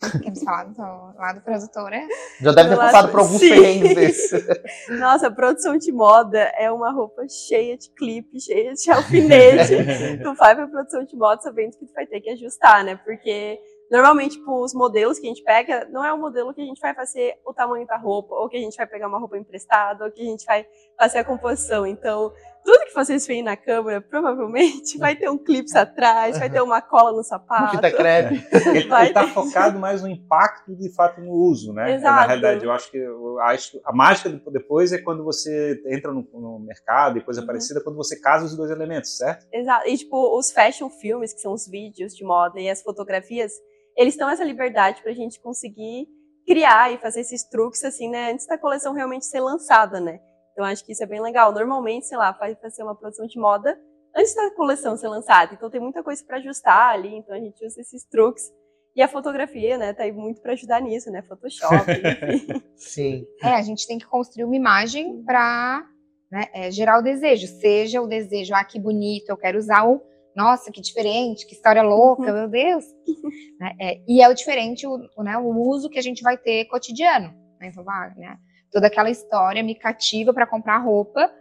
[0.00, 2.00] Queremos falar do lado produtora?
[2.40, 4.46] Já deve ter passado por alguns perrengues desses.
[5.00, 9.72] Nossa, produção de moda é uma roupa cheia de clipe, cheia de alfinete.
[10.22, 13.00] tu vai pra produção de moda sabendo que tu vai ter que ajustar, né?
[13.04, 13.58] Porque
[13.90, 16.80] normalmente, tipo, os modelos que a gente pega, não é o modelo que a gente
[16.80, 20.04] vai fazer o tamanho da roupa, ou que a gente vai pegar uma roupa emprestada,
[20.04, 20.66] ou que a gente vai
[20.98, 21.86] fazer a composição.
[21.86, 22.32] Então,
[22.66, 26.82] tudo que vocês veem na câmera, provavelmente vai ter um clipe atrás, vai ter uma
[26.82, 27.76] cola no sapato.
[27.76, 28.44] Fita crepe.
[28.74, 31.94] Ele está focado mais no impacto, de fato, no uso, né?
[31.94, 32.16] Exato.
[32.16, 36.58] Na realidade, eu acho que a, a mágica depois é quando você entra no, no
[36.58, 37.46] mercado e coisa uhum.
[37.46, 39.46] parecida, quando você casa os dois elementos, certo?
[39.52, 39.88] Exato.
[39.88, 43.52] E, tipo, os fashion filmes, que são os vídeos de moda e as fotografias,
[43.96, 46.08] eles dão essa liberdade para a gente conseguir
[46.44, 48.32] criar e fazer esses truques, assim, né?
[48.32, 50.18] Antes da coleção realmente ser lançada, né?
[50.56, 51.52] Então acho que isso é bem legal.
[51.52, 53.78] Normalmente, sei lá, faz fazer uma produção de moda
[54.16, 55.52] antes da coleção ser lançada.
[55.52, 58.50] Então tem muita coisa para ajustar ali, então a gente usa esses truques.
[58.94, 61.20] E a fotografia, né, tá aí muito para ajudar nisso, né?
[61.20, 61.84] Photoshop,
[62.32, 62.62] enfim.
[62.74, 63.26] Sim.
[63.42, 65.86] É, a gente tem que construir uma imagem para
[66.32, 67.46] né, é, gerar o desejo.
[67.46, 70.00] Seja o desejo, ah, que bonito, eu quero usar o.
[70.34, 72.86] Nossa, que diferente, que história louca, meu Deus.
[73.60, 76.64] né, é, e é o diferente o, né, o uso que a gente vai ter
[76.64, 77.28] cotidiano.
[77.60, 78.38] Né, então, ah, né,
[78.76, 81.32] toda aquela história me cativa para comprar roupa,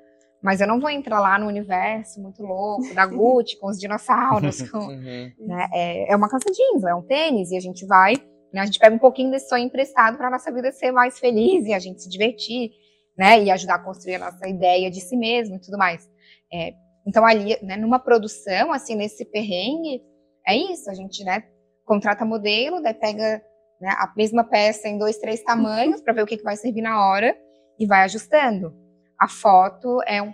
[0.41, 4.69] mas eu não vou entrar lá no universo muito louco da Gucci com os dinossauros.
[4.71, 5.33] Com, uhum.
[5.39, 5.67] né?
[5.73, 8.13] é, é uma calça jeans, é um tênis e a gente vai,
[8.53, 8.61] né?
[8.61, 11.73] a gente pega um pouquinho desse sonho emprestado para nossa vida ser mais feliz e
[11.73, 12.69] a gente se divertir,
[13.17, 13.43] né?
[13.43, 16.09] E ajudar a construir a nossa ideia de si mesmo e tudo mais.
[16.53, 16.73] É,
[17.05, 20.01] então ali, né, numa produção assim nesse perrengue,
[20.47, 21.43] é isso, a gente, né,
[21.83, 23.41] contrata modelo, daí pega
[23.79, 26.81] né, a mesma peça em dois, três tamanhos para ver o que, que vai servir
[26.81, 27.35] na hora
[27.79, 28.73] e vai ajustando.
[29.19, 30.33] A foto é um,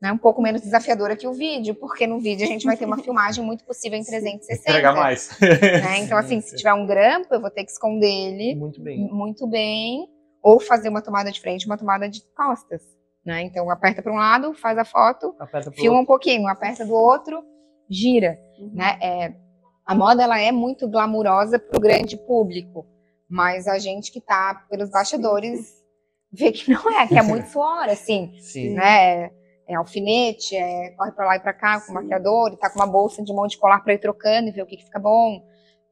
[0.00, 2.84] né, um pouco menos desafiadora que o vídeo, porque no vídeo a gente vai ter
[2.84, 4.70] uma filmagem muito possível em 360.
[4.70, 5.38] Entregar mais.
[5.40, 5.98] Né?
[6.00, 8.98] Então, assim, se tiver um grampo, eu vou ter que esconder ele muito bem.
[8.98, 10.06] muito bem
[10.42, 12.82] ou fazer uma tomada de frente, uma tomada de costas.
[13.24, 13.42] Né?
[13.42, 15.34] Então, aperta para um lado, faz a foto,
[15.72, 16.02] filma outro.
[16.02, 17.42] um pouquinho, aperta do outro,
[17.88, 18.38] gira.
[18.58, 18.72] Uhum.
[18.74, 18.98] Né?
[19.00, 19.34] É,
[19.86, 22.86] a moda ela é muito glamurosa para o grande público,
[23.28, 25.84] mas a gente que está pelos bastidores
[26.32, 28.74] vê que não é, que é muito suor, assim, Sim.
[28.74, 29.24] né?
[29.24, 29.30] É,
[29.66, 32.78] é alfinete, é, corre para lá e para cá com o maquiador, e tá com
[32.78, 34.98] uma bolsa de mão de colar para ir trocando e ver o que, que fica
[34.98, 35.42] bom.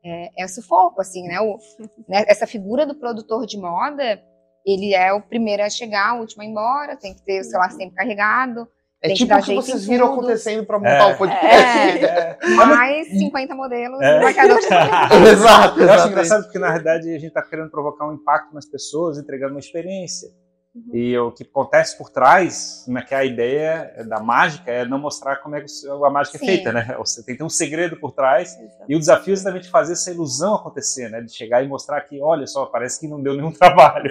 [0.04, 1.40] É, é sufoco, assim, né?
[1.40, 1.58] O,
[2.08, 2.24] né?
[2.28, 4.22] Essa figura do produtor de moda,
[4.64, 7.44] ele é o primeiro a chegar, o último a ir embora, tem que ter o
[7.44, 8.68] celular sempre carregado,
[9.02, 11.12] é Tem tipo o que vocês viram acontecendo para montar é.
[11.12, 12.04] o podcast.
[12.04, 12.38] É.
[12.40, 12.54] é.
[12.54, 14.14] Mais 50 modelos é.
[14.14, 14.58] no marcador.
[15.28, 15.80] Exato.
[15.80, 19.18] Eu acho engraçado porque, na verdade, a gente está querendo provocar um impacto nas pessoas,
[19.18, 20.28] entregando uma experiência.
[20.74, 20.96] Uhum.
[20.96, 24.98] E o que acontece por trás, né, que é a ideia da mágica, é não
[24.98, 26.44] mostrar como é que a mágica Sim.
[26.44, 26.94] é feita, né?
[26.98, 28.58] Você tem que ter um segredo por trás.
[28.58, 28.84] Exato.
[28.88, 31.20] E o desafio é exatamente fazer essa ilusão acontecer, né?
[31.20, 34.10] De chegar e mostrar que, olha só, parece que não deu nenhum trabalho.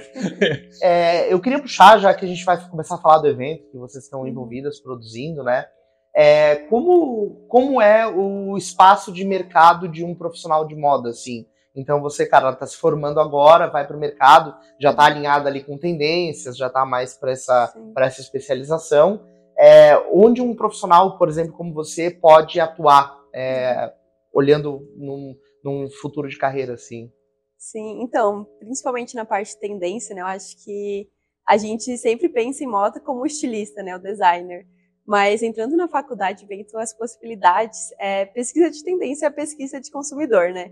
[0.84, 3.78] é, eu queria puxar, já que a gente vai começar a falar do evento que
[3.78, 4.28] vocês estão uhum.
[4.28, 5.66] envolvidas, produzindo, né?
[6.14, 11.48] É, como, como é o espaço de mercado de um profissional de moda, assim?
[11.76, 15.64] Então você, cara, está se formando agora, vai para o mercado, já está alinhada ali
[15.64, 19.26] com tendências, já está mais para essa, essa especialização.
[19.58, 23.94] É, onde um profissional, por exemplo, como você, pode atuar, é,
[24.34, 27.12] olhando num, num futuro de carreira, assim?
[27.58, 31.08] Sim, então, principalmente na parte de tendência, né, eu acho que
[31.48, 34.66] a gente sempre pensa em moda como estilista, né, o designer.
[35.06, 40.52] Mas entrando na faculdade, vem as possibilidades, é, pesquisa de tendência é pesquisa de consumidor,
[40.52, 40.72] né?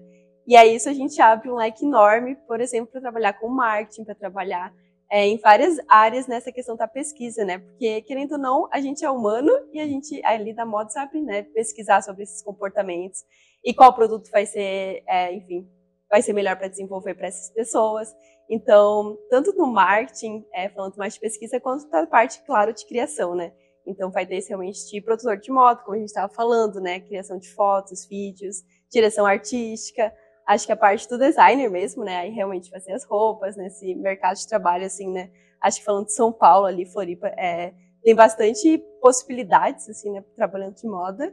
[0.50, 4.04] E aí isso a gente abre um leque enorme, por exemplo, para trabalhar com marketing,
[4.04, 4.74] para trabalhar
[5.08, 7.60] é, em várias áreas nessa questão da pesquisa, né?
[7.60, 11.22] Porque, querendo ou não, a gente é humano e a gente, ali da moda, sabe,
[11.22, 11.44] né?
[11.44, 13.20] Pesquisar sobre esses comportamentos
[13.64, 15.70] e qual produto vai ser, é, enfim,
[16.10, 18.12] vai ser melhor para desenvolver para essas pessoas.
[18.50, 23.36] Então, tanto no marketing, é, falando mais de pesquisa, quanto da parte, claro, de criação,
[23.36, 23.54] né?
[23.86, 27.02] Então, vai ter esse realmente de produtor de moda, como a gente estava falando, né?
[27.02, 30.12] Criação de fotos, vídeos, direção artística,
[30.50, 32.18] acho que a parte do designer mesmo, né?
[32.18, 34.02] Aí realmente fazer as roupas, nesse né?
[34.02, 35.30] mercado de trabalho, assim, né?
[35.62, 37.72] Acho que falando de São Paulo ali, Floripa, é,
[38.04, 40.24] tem bastante possibilidades, assim, né?
[40.36, 41.32] Trabalhando de moda.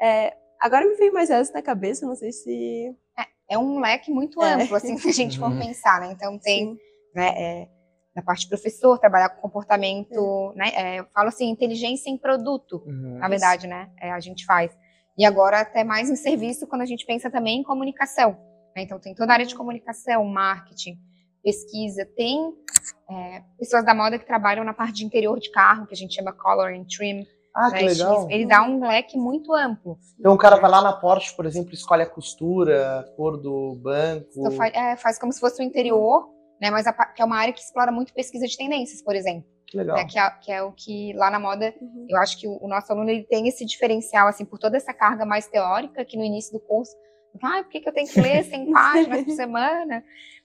[0.00, 2.94] É, agora me veio mais essa na cabeça, não sei se...
[3.18, 4.52] É, é um leque muito é.
[4.52, 5.58] amplo, assim, se a gente for uhum.
[5.58, 6.12] pensar, né?
[6.12, 6.78] Então tem, Sim.
[7.14, 7.28] né?
[7.38, 7.68] É,
[8.14, 10.58] na parte de professor, trabalhar com comportamento, é.
[10.58, 10.70] né?
[10.74, 13.16] É, eu falo assim, inteligência em produto, uhum.
[13.16, 13.90] na verdade, né?
[13.98, 14.76] É, a gente faz.
[15.16, 18.47] E agora até mais em serviço quando a gente pensa também em comunicação.
[18.78, 18.82] Né?
[18.82, 20.96] Então, tem toda a área de comunicação, marketing,
[21.42, 22.06] pesquisa.
[22.16, 22.52] Tem
[23.10, 26.14] é, pessoas da moda que trabalham na parte de interior de carro, que a gente
[26.14, 27.26] chama color and trim.
[27.54, 27.78] Ah, né?
[27.78, 28.30] que legal.
[28.30, 29.98] Ele dá um leque muito amplo.
[30.18, 33.74] Então o cara vai lá na Porsche, por exemplo, escolhe a costura, a cor do
[33.82, 34.28] banco.
[34.36, 36.28] Então, faz, é, faz como se fosse o interior,
[36.60, 36.70] né?
[36.70, 39.48] Mas a, que é uma área que explora muito pesquisa de tendências, por exemplo.
[39.66, 39.96] Que legal.
[39.96, 42.06] Né, que, é, que, é, o que lá na moda, uhum.
[42.08, 44.94] eu acho que o, o, nosso aluno ele tem esse diferencial, assim, por toda essa
[44.94, 46.96] carga mais teórica, que no início do curso
[47.42, 50.04] ah, por que, que eu tenho que ler 100 páginas por semana?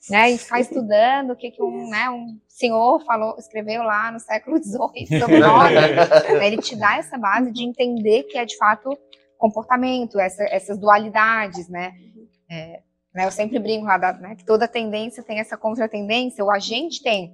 [0.09, 4.19] Né, e ficar estudando o que, que um, né, um senhor falou, escreveu lá no
[4.19, 5.69] século XVIII sobre moda.
[5.69, 8.97] Né, ele te dá essa base de entender que é de fato
[9.37, 11.93] comportamento, essa, essas dualidades, né?
[12.49, 12.81] É,
[13.13, 16.59] né eu sempre brinco lá, da, né, que toda tendência tem essa contra-tendência, ou a
[16.59, 17.33] gente tem.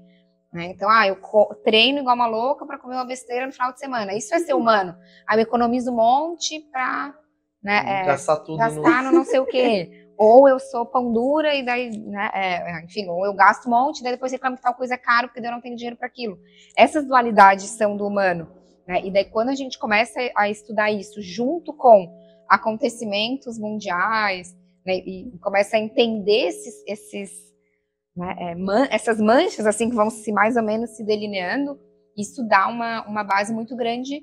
[0.52, 0.66] Né?
[0.66, 1.18] Então, ah, eu
[1.64, 4.14] treino igual uma louca para comer uma besteira no final de semana.
[4.14, 4.96] Isso é ser humano.
[5.28, 7.14] Aí eu economizo um monte para
[7.64, 8.02] né?
[8.02, 9.12] É, gastar tudo gastar no...
[9.12, 10.08] no não sei o quê.
[10.18, 14.00] ou eu sou pão dura e daí, né, é, enfim, ou eu gasto um monte,
[14.00, 16.08] e daí depois reclamo que tal coisa é caro porque eu não tenho dinheiro para
[16.08, 16.38] aquilo.
[16.78, 18.50] Essas dualidades são do humano,
[18.88, 19.02] né?
[19.06, 22.14] E daí quando a gente começa a estudar isso junto com
[22.50, 27.32] acontecimentos mundiais, né, e começa a entender esses, esses
[28.16, 31.80] né, é, man, essas manchas assim que vão se mais ou menos se delineando,
[32.18, 34.22] isso dá uma, uma base muito grande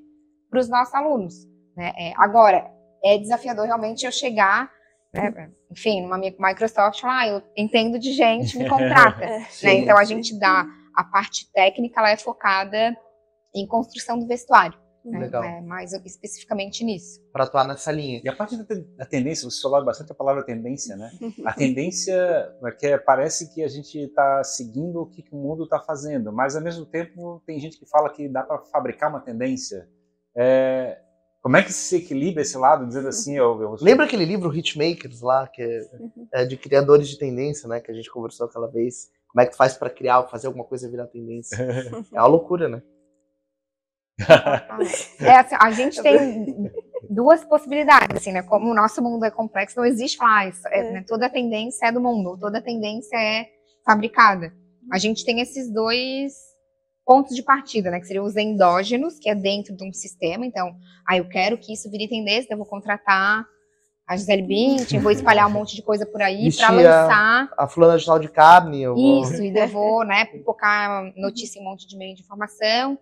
[0.51, 1.35] para os nossos alunos.
[1.77, 1.93] Né?
[1.97, 2.71] É, agora,
[3.07, 4.71] é desafiador realmente eu chegar,
[5.15, 9.25] né, enfim, numa Microsoft, falar, ah, eu entendo de gente, me contrata.
[9.27, 9.75] né?
[9.75, 12.97] Então a gente dá a parte técnica, ela é focada
[13.55, 14.79] em construção do vestuário.
[15.05, 15.21] Né?
[15.21, 15.45] Legal.
[15.45, 17.21] É, mais especificamente nisso.
[17.33, 18.21] Para atuar nessa linha.
[18.25, 21.11] E a parte da tendência, você falou bastante a palavra tendência, né?
[21.47, 22.13] A tendência
[22.65, 26.33] é que parece que a gente está seguindo o que, que o mundo está fazendo,
[26.33, 29.89] mas ao mesmo tempo tem gente que fala que dá para fabricar uma tendência.
[30.37, 30.86] É,
[31.47, 33.77] como é que se equilibra esse lado, dizendo assim, eu, eu...
[33.81, 37.95] Lembra aquele livro Hitmakers lá, que é, é, de criadores de tendência, né, que a
[37.95, 39.13] gente conversou aquela vez?
[39.29, 41.57] Como é que tu faz para criar, fazer alguma coisa virar tendência?
[42.13, 42.83] é uma loucura, né?
[45.21, 46.69] é, assim, a gente tem
[47.09, 48.43] duas possibilidades, assim, né?
[48.43, 51.93] Como o nosso mundo é complexo, não existe falar, ah, é, né, toda tendência é
[51.93, 53.47] do mundo, toda tendência é
[53.85, 54.53] fabricada.
[54.93, 56.56] A gente tem esses dois
[57.07, 58.01] pontos de partida, né?
[58.01, 60.45] Que seriam os endógenos, que é dentro de um sistema.
[60.45, 60.77] Então,
[61.09, 63.47] ah, eu quero que isso vire tendência, então eu vou contratar
[64.09, 67.51] a Gisele Bündchen, vou espalhar um monte de coisa por aí para lançar.
[67.57, 68.83] A fulana de tal de carne.
[68.83, 69.23] Eu vou...
[69.23, 72.99] Isso, e eu vou, né, focar notícia em um monte de meio de informação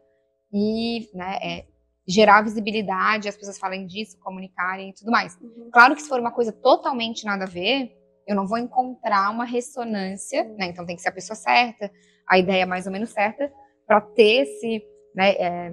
[0.52, 1.64] e, né, é,
[2.06, 5.36] gerar visibilidade, as pessoas falem disso, comunicarem e tudo mais.
[5.40, 5.68] Uhum.
[5.72, 7.90] Claro que se for uma coisa totalmente nada a ver,
[8.26, 10.66] eu não vou encontrar uma ressonância, né?
[10.66, 11.90] Então tem que ser a pessoa certa,
[12.26, 13.52] a ideia mais ou menos certa,
[13.86, 14.82] para ter esse,
[15.14, 15.70] né, é,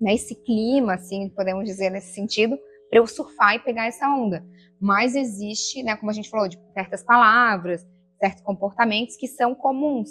[0.00, 2.56] né, esse clima, assim, podemos dizer nesse sentido,
[2.88, 4.44] para eu surfar e pegar essa onda.
[4.80, 7.86] Mas existe, né, como a gente falou, de certas palavras,
[8.20, 10.10] certos comportamentos que são comuns.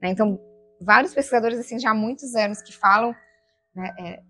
[0.00, 0.10] Né?
[0.10, 0.40] Então,
[0.80, 3.14] vários pesquisadores assim já há muitos anos que falam
[3.74, 4.22] né, é,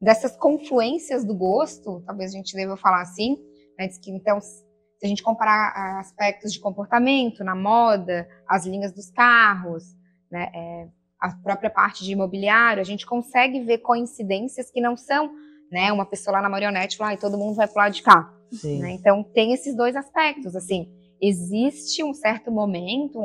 [0.00, 3.36] dessas confluências do gosto, talvez a gente deva falar assim,
[3.78, 4.64] né, que então se
[5.04, 9.84] a gente comparar aspectos de comportamento na moda, as linhas dos carros,
[10.30, 10.88] né, é,
[11.22, 15.30] a própria parte de imobiliário, a gente consegue ver coincidências que não são,
[15.70, 18.28] né, uma pessoa lá na marionete falar, ah, todo mundo vai pro lado de cá.
[18.64, 18.90] Né?
[18.90, 23.20] Então tem esses dois aspectos, assim, existe um certo momento,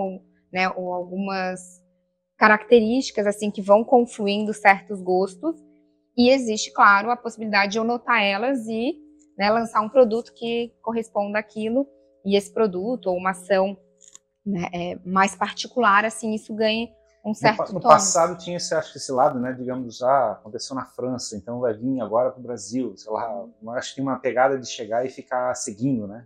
[0.53, 1.59] né, ou algumas
[2.37, 5.55] características assim que vão confluindo certos gostos
[6.15, 8.95] e existe, claro, a possibilidade de eu notar elas e
[9.35, 11.87] né, lançar um produto que corresponda àquilo
[12.23, 13.75] e esse produto ou uma ação
[14.45, 16.87] né, é, mais particular, assim, isso ganha
[17.29, 20.75] um certo No, no passado tinha esse, acho que esse lado, né, digamos, ah, aconteceu
[20.75, 24.19] na França, então vai vir agora para o Brasil, sei lá, acho que tem uma
[24.19, 26.25] pegada de chegar e ficar seguindo, né?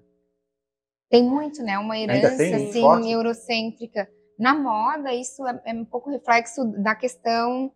[1.09, 3.11] Tem muito, né, uma herança, tem, assim, forte.
[3.11, 4.07] eurocêntrica
[4.41, 7.71] na moda, isso é, é um pouco reflexo da questão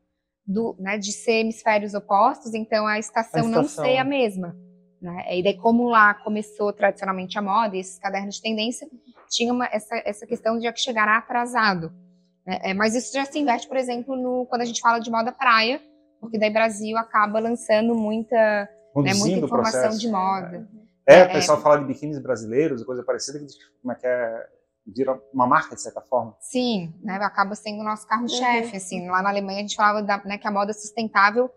[0.45, 3.61] do, né, de ser hemisférios opostos, então a estação, a estação.
[3.61, 4.55] não ser a mesma.
[4.99, 5.37] Né?
[5.37, 8.87] E daí, como lá começou tradicionalmente a moda, e esses cadernos de tendência,
[9.29, 11.93] tinha uma, essa, essa questão de que chegará atrasado.
[12.47, 15.09] É, é, mas isso já se inverte, por exemplo, no, quando a gente fala de
[15.09, 15.81] moda praia,
[16.19, 20.67] porque daí Brasil acaba lançando muita, né, muita informação de moda.
[21.07, 23.45] É, é, o pessoal fala de biquínis brasileiros, coisa parecida, que
[23.81, 24.47] como é que é
[24.85, 26.35] vira uma marca, de certa forma.
[26.39, 28.77] Sim, né, acaba sendo o nosso carro-chefe, uhum.
[28.77, 31.49] assim, lá na Alemanha a gente falava da, né, que a moda sustentável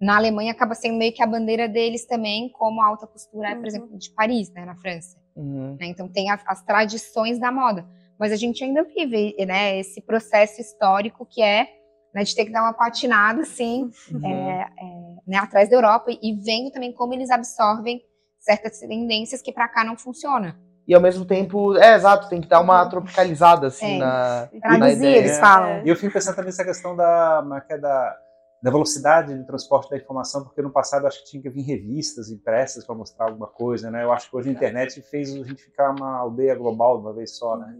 [0.00, 3.58] na Alemanha acaba sendo meio que a bandeira deles também, como a alta costura, uhum.
[3.58, 5.16] por exemplo, de Paris, né, na França.
[5.34, 5.76] Uhum.
[5.78, 7.86] Né, então tem as, as, tradições da moda,
[8.18, 11.68] mas a gente ainda vive, né, esse processo histórico que é
[12.14, 14.26] né, de ter que dar uma patinada, assim, uhum.
[14.26, 18.02] é, é, né, atrás da Europa e vendo também como eles absorvem
[18.38, 20.54] certas tendências que para cá não funcionam
[20.86, 23.98] e ao mesmo tempo, é exato, tem que dar uma tropicalizada assim é.
[23.98, 24.48] na,
[24.78, 25.18] na ideia.
[25.18, 25.84] eles falam.
[25.84, 28.16] E eu fico pensando também nessa questão da, é é, da,
[28.62, 32.30] da velocidade de transporte da informação, porque no passado acho que tinha que vir revistas
[32.30, 34.04] impressas para mostrar alguma coisa, né?
[34.04, 37.12] Eu acho que hoje a internet fez a gente ficar uma aldeia global de uma
[37.12, 37.74] vez só, né?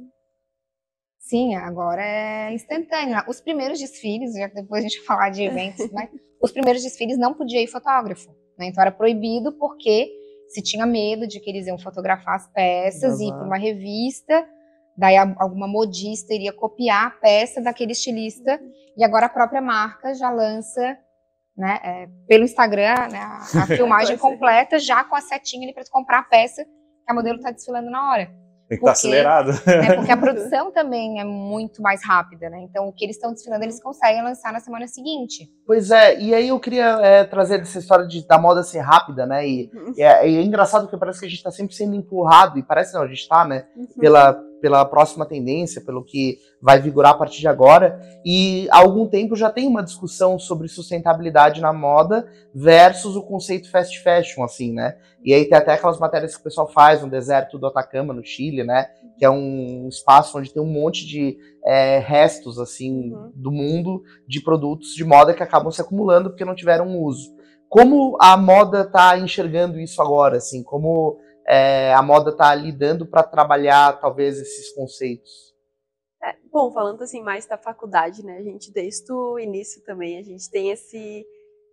[1.29, 3.21] Sim, agora é instantâneo.
[3.29, 6.09] Os primeiros desfiles, já que depois a gente vai falar de eventos, mas
[6.41, 8.67] os primeiros desfiles não podia ir fotógrafo, né?
[8.67, 10.09] Então era proibido porque
[10.49, 14.47] se tinha medo de que eles iam fotografar as peças e ir para uma revista,
[14.97, 18.61] daí alguma modista iria copiar a peça daquele estilista
[18.97, 20.97] e agora a própria marca já lança
[21.57, 25.83] né, é, pelo Instagram né, a, a filmagem completa já com a setinha ali para
[25.91, 28.46] comprar a peça que a modelo está desfilando na hora.
[28.69, 29.53] Tem que estar tá acelerado.
[29.53, 32.61] Né, porque a produção também é muito mais rápida, né?
[32.63, 35.49] Então, o que eles estão desfilando, eles conseguem lançar na semana seguinte.
[35.65, 39.25] Pois é, e aí eu queria é, trazer essa história de, da moda ser rápida,
[39.25, 39.47] né?
[39.47, 39.93] E, uhum.
[39.97, 42.63] e, é, e, é, engraçado porque parece que a gente está sempre sendo empurrado, e
[42.63, 43.67] parece não, a gente está, né?
[43.77, 43.87] Uhum.
[44.01, 48.01] Pela, pela próxima tendência, pelo que vai vigorar a partir de agora.
[48.25, 53.71] E há algum tempo já tem uma discussão sobre sustentabilidade na moda versus o conceito
[53.71, 54.97] fast fashion, assim, né?
[55.25, 58.25] E aí tem até aquelas matérias que o pessoal faz no deserto do Atacama, no
[58.25, 58.89] Chile, né?
[59.17, 63.31] Que é um espaço onde tem um monte de é, restos, assim, uhum.
[63.33, 67.33] do mundo de produtos de moda que acabam se acumulando porque não tiveram uso.
[67.69, 70.65] Como a moda está enxergando isso agora, assim?
[70.65, 75.46] Como é, a moda está lidando para trabalhar talvez esses conceitos?
[76.27, 78.39] É, bom, falando assim mais da faculdade, né?
[78.39, 81.25] A gente desde o início também a gente tem esse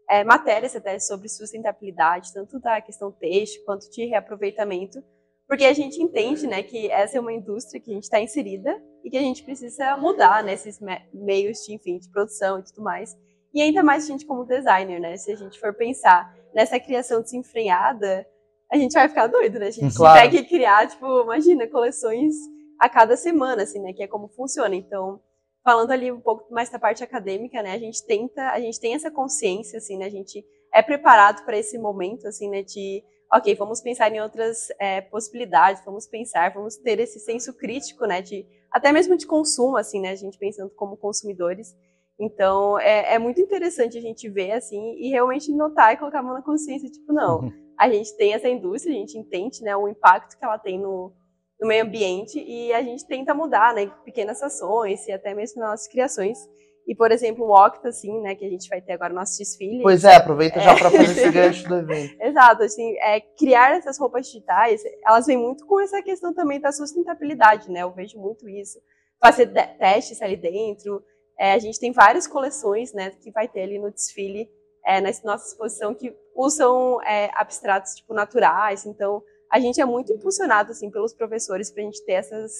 [0.07, 5.03] é, matérias até sobre sustentabilidade, tanto da questão texto quanto de reaproveitamento,
[5.47, 8.79] porque a gente entende, né, que essa é uma indústria que a gente está inserida
[9.03, 12.81] e que a gente precisa mudar nesses né, meios de, enfim, de produção e tudo
[12.83, 13.15] mais.
[13.53, 15.15] E ainda mais a gente como designer, né?
[15.17, 18.25] Se a gente for pensar nessa criação desenfreada,
[18.71, 19.67] a gente vai ficar doido, né?
[19.67, 20.29] A gente claro.
[20.29, 22.33] que criar, tipo, imagina, coleções
[22.79, 23.93] a cada semana, assim, né?
[23.93, 24.75] Que é como funciona.
[24.75, 25.21] Então,
[25.63, 27.73] falando ali um pouco mais da parte acadêmica, né?
[27.73, 30.05] A gente tenta, a gente tem essa consciência, assim, né?
[30.05, 32.61] A gente é preparado para esse momento, assim, né?
[32.61, 38.05] De, ok, vamos pensar em outras é, possibilidades, vamos pensar, vamos ter esse senso crítico,
[38.05, 38.21] né?
[38.21, 40.09] De, até mesmo de consumo, assim, né?
[40.09, 41.73] A gente pensando como consumidores.
[42.19, 46.23] Então, é, é muito interessante a gente ver, assim, e realmente notar e colocar a
[46.23, 47.51] mão na consciência, tipo, não...
[47.75, 51.11] A gente tem essa indústria, a gente entende né, o impacto que ela tem no,
[51.59, 55.71] no meio ambiente e a gente tenta mudar, né, pequenas ações e até mesmo nas
[55.71, 56.37] nossas criações.
[56.85, 59.37] E, por exemplo, o Octa, assim, né, que a gente vai ter agora no nosso
[59.37, 59.81] desfile.
[59.81, 60.63] Pois é, aproveita é...
[60.63, 62.15] já para fazer esse gancho do evento.
[62.21, 66.73] Exato, assim, é, criar essas roupas digitais, elas vêm muito com essa questão também da
[66.73, 68.79] sustentabilidade, né, eu vejo muito isso.
[69.21, 71.01] Fazer testes ali dentro,
[71.39, 74.49] é, a gente tem várias coleções, né, que vai ter ali no desfile,
[74.85, 78.85] é, na nossa exposição, que usam é, abstratos tipo naturais.
[78.85, 79.23] Então,
[79.53, 82.51] a gente é muito impulsionado assim pelos professores para a gente ter essas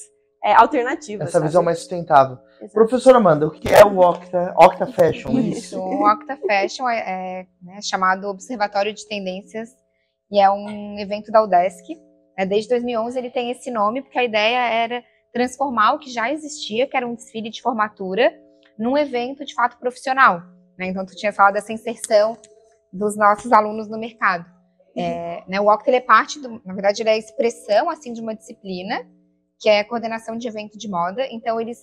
[0.44, 1.28] é, alternativas.
[1.28, 1.48] Essa sabe?
[1.48, 2.38] visão mais sustentável.
[2.58, 2.74] Exato.
[2.74, 5.32] Professora Amanda, o que é o Octa, Octa Fashion?
[5.40, 9.70] Isso, o Octa Fashion é, é, né, chamado Observatório de Tendências
[10.32, 12.00] e é um evento da UDESC.
[12.38, 16.32] né, desde 2011 ele tem esse nome porque a ideia era transformar o que já
[16.32, 18.32] existia, que era um desfile de formatura,
[18.78, 20.44] num evento de fato profissional.
[20.78, 20.88] né?
[20.88, 22.38] Então, tu tinha falado dessa inserção
[22.92, 24.46] dos nossos alunos no mercado.
[24.96, 28.22] É, né, o Octa é parte, do, na verdade, ele é a expressão assim de
[28.22, 29.08] uma disciplina
[29.60, 31.26] que é a coordenação de evento de moda.
[31.32, 31.80] Então, eles,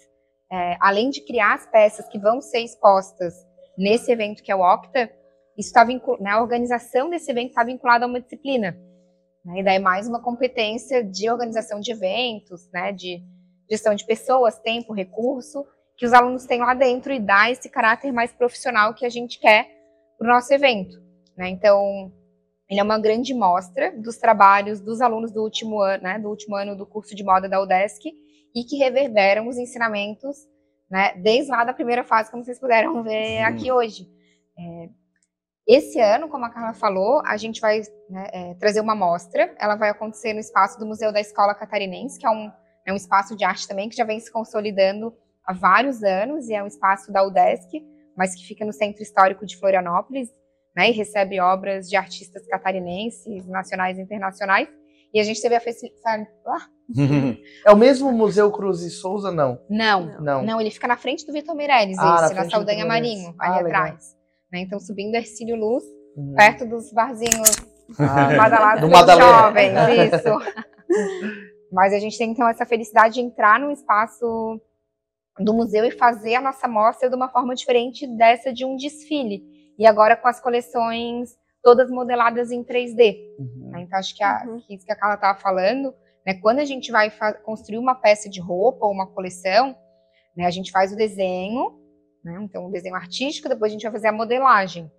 [0.53, 3.35] é, além de criar as peças que vão ser expostas
[3.77, 5.11] nesse evento que é o Octa,
[5.57, 8.77] isso tá vincu- né, organização desse evento está vinculada a uma disciplina.
[9.45, 13.23] Né, e daí mais uma competência de organização de eventos, né, de
[13.71, 15.65] gestão de pessoas, tempo, recurso,
[15.97, 19.39] que os alunos têm lá dentro e dá esse caráter mais profissional que a gente
[19.39, 19.69] quer
[20.19, 20.99] para o nosso evento.
[21.37, 21.49] Né?
[21.49, 22.13] Então,
[22.71, 26.55] ele é uma grande mostra dos trabalhos dos alunos do último ano, né, do último
[26.55, 28.13] ano do curso de moda da UDESC
[28.55, 30.37] e que reverberam os ensinamentos,
[30.89, 33.39] né, desde lá da primeira fase, como vocês puderam ver Sim.
[33.41, 34.09] aqui hoje.
[34.57, 34.89] É,
[35.67, 39.55] esse ano, como a Carla falou, a gente vai né, é, trazer uma mostra.
[39.59, 42.51] Ela vai acontecer no espaço do Museu da Escola Catarinense, que é um,
[42.87, 45.15] é um espaço de arte também que já vem se consolidando
[45.45, 47.85] há vários anos e é um espaço da UDESC,
[48.17, 50.29] mas que fica no Centro Histórico de Florianópolis,
[50.77, 54.69] né, e recebe obras de artistas catarinenses, nacionais e internacionais.
[55.13, 56.27] E a gente teve a festividade.
[56.47, 56.67] Ah,
[57.67, 59.61] É o mesmo Museu Cruz e Souza, não?
[59.69, 60.43] não, Não.
[60.45, 62.87] não, ele fica na frente do Vitor Meirelles, Ah, na esse, na, do Saldanha.
[62.87, 63.83] Marinho, Ah, ali legal.
[63.83, 64.17] atrás.
[64.53, 65.85] Né, então, subindo Ercílio Luz,
[66.17, 66.35] Uhum.
[66.35, 67.57] perto dos barzinhos
[67.99, 69.43] Ah, badalados do pelos Madalena.
[69.43, 69.73] jovens,
[70.15, 70.39] isso.
[71.73, 74.61] Mas a gente tem, então, essa felicidade de entrar no espaço
[75.39, 79.43] do museu e fazer a nossa mostra de uma forma diferente dessa de um desfile.
[79.81, 83.17] E agora com as coleções todas modeladas em 3D.
[83.39, 83.71] Uhum.
[83.71, 83.81] né?
[83.81, 84.61] Então, acho que, a, Uhum.
[84.61, 85.95] que isso que a Carla estava falando,
[86.27, 87.11] né, quando a gente vai
[87.43, 89.75] construir uma peça de roupa ou uma coleção,
[90.37, 91.81] né, a gente faz o desenho,
[92.23, 94.91] né, então o desenho artístico, depois a gente vai fazer a modelagem.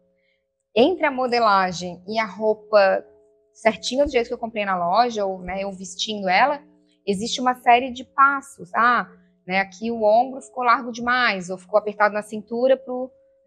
[0.76, 3.06] Entre a modelagem e a roupa
[3.54, 6.60] certinha do jeito que eu comprei na loja, ou né, eu vestindo ela,
[7.06, 8.74] existe uma série de passos.
[8.74, 9.08] Ah,
[9.46, 12.94] né, aqui o ombro ficou largo demais, ou ficou apertado na cintura para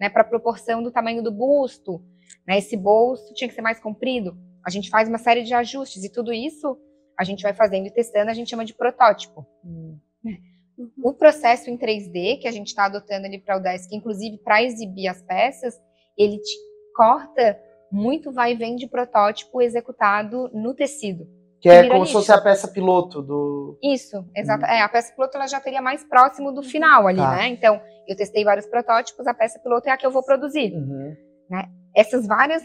[0.00, 2.02] né, a proporção do tamanho do busto.
[2.46, 4.36] Né, esse bolso tinha que ser mais comprido.
[4.64, 6.78] A gente faz uma série de ajustes e tudo isso
[7.18, 9.46] a gente vai fazendo e testando, a gente chama de protótipo.
[9.64, 9.98] Uhum.
[11.02, 14.62] O processo em 3D que a gente está adotando ali para o Desk, inclusive para
[14.62, 15.80] exibir as peças,
[16.18, 16.56] ele te
[16.96, 21.28] corta muito vai e vem de protótipo executado no tecido.
[21.64, 22.12] Que é como se lixo.
[22.12, 23.78] fosse a peça piloto do.
[23.82, 24.66] Isso, exato.
[24.66, 27.36] É, a peça piloto ela já teria mais próximo do final ali, Tá.
[27.36, 27.48] né?
[27.48, 30.74] Então, eu testei vários protótipos, a peça piloto é a que eu vou produzir.
[30.74, 31.16] Uhum.
[31.96, 32.62] Essas várias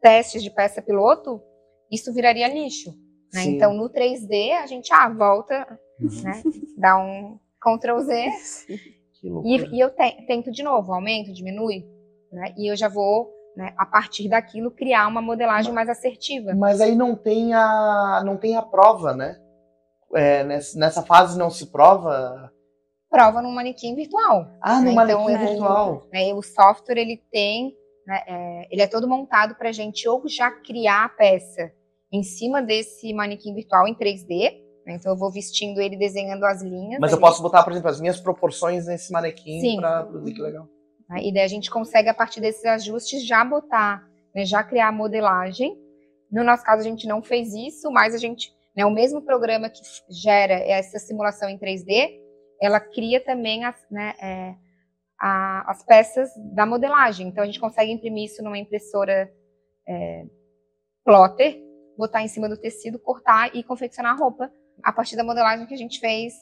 [0.00, 1.42] testes de peça piloto,
[1.90, 2.90] isso viraria lixo.
[3.34, 3.44] Né?
[3.46, 5.66] Então, no 3D, a gente ah, volta,
[6.00, 6.22] Uhum.
[6.22, 6.42] né?
[6.78, 8.28] dá um Ctrl Z
[9.44, 11.84] e, e eu te- tento de novo, aumento, diminui,
[12.30, 12.54] né?
[12.56, 16.54] E eu já vou, né, a partir daquilo, criar uma modelagem mais assertiva.
[16.54, 19.40] Mas aí não tem a, não tem a prova, né?
[20.14, 22.52] É, nessa, fase não se prova.
[23.10, 24.46] Prova num manequim virtual.
[24.60, 26.02] Ah, no Né, manequim então, eu- virtual.
[26.12, 26.34] né?
[26.34, 27.74] O software, ele tem,
[28.06, 31.72] né, é, ele é todo montado para a gente ou já criar a peça
[32.12, 34.52] em cima desse manequim virtual em 3D,
[34.86, 34.94] né?
[34.94, 37.00] então eu vou vestindo ele, desenhando as linhas.
[37.00, 37.24] Mas eu ali.
[37.26, 40.68] posso botar, por exemplo, as minhas proporções nesse manequim pra produzir que legal.
[41.08, 41.20] Né?
[41.22, 44.92] E daí a gente consegue, a partir desses ajustes, já botar, né, já criar a
[44.92, 45.76] modelagem.
[46.30, 49.70] No nosso caso, a gente não fez isso, mas a gente, né, o mesmo programa
[49.70, 49.80] que
[50.10, 52.20] gera essa simulação em 3D,
[52.60, 54.54] ela cria também as, né, é,
[55.20, 57.28] a- as peças da modelagem.
[57.28, 59.30] Então, a gente consegue imprimir isso numa impressora
[59.88, 60.24] é,
[61.04, 61.56] plotter,
[61.96, 64.52] botar em cima do tecido, cortar e confeccionar a roupa
[64.82, 66.34] a partir da modelagem que a gente fez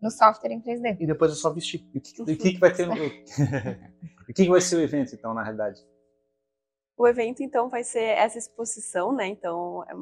[0.00, 0.96] no software em 3D.
[1.00, 1.84] E depois é só vestir.
[1.94, 2.94] E o que, o que que vai ter no...
[4.28, 5.84] o que que vai ser o evento, então, na realidade?
[6.96, 9.26] O evento, então, vai ser essa exposição, né?
[9.26, 9.94] Então, é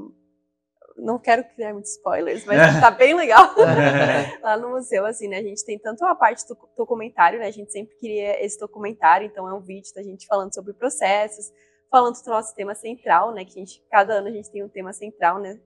[0.96, 3.54] não quero criar muitos spoilers, mas tá bem legal
[4.42, 5.38] lá no museu, assim, né?
[5.38, 7.46] A gente tem tanto a parte do documentário, né?
[7.46, 11.52] A gente sempre queria esse documentário, então é um vídeo da gente falando sobre processos,
[11.90, 13.44] falando do nosso tema central, né?
[13.44, 15.60] Que a gente, cada ano a gente tem um tema central, né?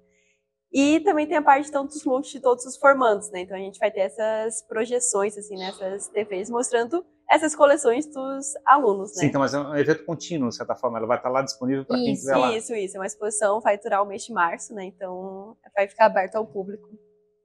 [0.72, 3.40] E também tem a parte então, dos looks de todos os formandos, né?
[3.40, 9.10] Então a gente vai ter essas projeções, assim, nessas TVs, mostrando essas coleções dos alunos,
[9.16, 9.20] né?
[9.20, 10.98] Sim, então, mas é um evento contínuo, de certa forma.
[10.98, 12.56] Ela vai estar lá disponível para quem Isso, quiser lá.
[12.56, 12.96] Isso, isso.
[12.96, 14.84] É uma exposição, vai durar o mês de março, né?
[14.84, 16.88] Então vai ficar aberto ao público.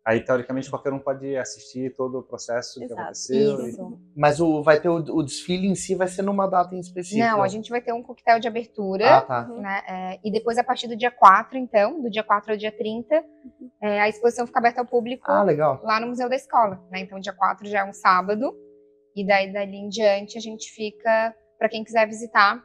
[0.05, 2.93] Aí, teoricamente, qualquer um pode assistir todo o processo Exato.
[2.93, 3.67] que aconteceu.
[3.67, 3.81] Isso.
[3.81, 4.19] E...
[4.19, 7.27] Mas o, vai ter o, o, desfile em si vai ser numa data em específico?
[7.27, 9.17] Não, a gente vai ter um coquetel de abertura.
[9.17, 9.47] Ah, tá.
[9.47, 12.71] Né, é, e depois, a partir do dia 4, então, do dia 4 ao dia
[12.71, 13.15] 30,
[13.81, 15.81] é, a exposição fica aberta ao público ah, legal.
[15.83, 16.79] lá no Museu da Escola.
[16.91, 16.99] Né?
[16.99, 18.55] Então, dia 4 já é um sábado.
[19.15, 22.63] E daí, dali em diante, a gente fica para quem quiser visitar.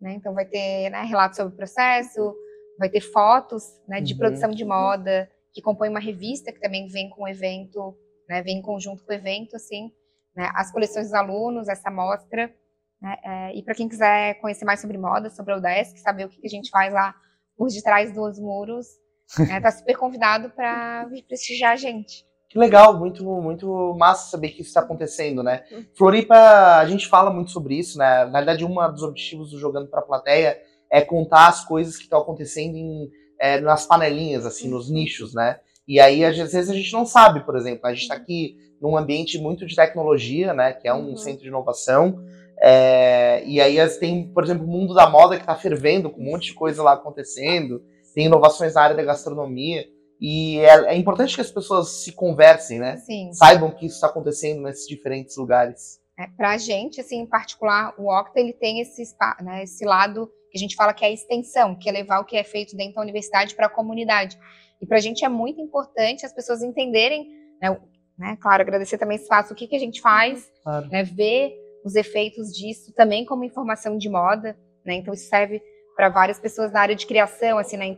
[0.00, 0.14] Né?
[0.14, 2.34] Então, vai ter né, relatos sobre o processo,
[2.78, 4.18] vai ter fotos né, de uhum.
[4.20, 7.96] produção de moda que compõe uma revista que também vem com o evento,
[8.28, 9.90] né, vem em conjunto com o evento, assim,
[10.36, 12.54] né, as coleções dos alunos, essa mostra,
[13.00, 16.28] né, é, e para quem quiser conhecer mais sobre moda, sobre o Desk, saber o
[16.28, 17.14] que, a gente faz lá
[17.56, 18.86] por detrás dos muros,
[19.28, 22.26] está né, super convidado para vir prestigiar a gente.
[22.48, 25.64] Que legal, muito, muito massa saber que isso está acontecendo, né?
[25.94, 26.34] Floripa,
[26.78, 28.24] a gente fala muito sobre isso, né?
[28.24, 30.58] Na verdade, um dos objetivos do Jogando para a Plateia
[30.90, 35.58] é contar as coisas que estão acontecendo em é, nas panelinhas, assim, nos nichos, né?
[35.86, 38.96] E aí, às vezes, a gente não sabe, por exemplo, a gente está aqui num
[38.96, 40.72] ambiente muito de tecnologia, né?
[40.72, 41.16] Que é um uhum.
[41.16, 42.22] centro de inovação.
[42.60, 46.24] É, e aí tem, por exemplo, o mundo da moda que está fervendo, com um
[46.24, 47.82] monte de coisa lá acontecendo.
[48.14, 49.84] Tem inovações na área da gastronomia.
[50.20, 52.96] E é, é importante que as pessoas se conversem, né?
[52.98, 53.32] Sim.
[53.32, 56.00] Saibam que isso está acontecendo nesses diferentes lugares.
[56.18, 59.02] É, Para a gente, assim, em particular, o Octa ele tem esse,
[59.40, 62.24] né, esse lado que a gente fala que é a extensão, que é levar o
[62.24, 64.38] que é feito dentro da universidade para a comunidade.
[64.80, 67.28] E para a gente é muito importante as pessoas entenderem,
[67.60, 67.76] né,
[68.18, 70.88] né, claro, agradecer também esse espaço, o que, que a gente faz, claro.
[70.88, 71.52] né, ver
[71.84, 75.62] os efeitos disso também como informação de moda, né, então isso serve
[75.96, 77.96] para várias pessoas na área de criação, assim, né,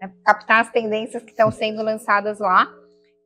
[0.00, 2.66] né captar as tendências que estão sendo lançadas lá,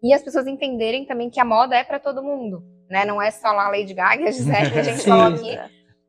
[0.03, 3.31] e as pessoas entenderem também que a moda é para todo mundo, né, não é
[3.31, 5.59] só lá a Lady Gaga a Gisele que a gente falou aqui,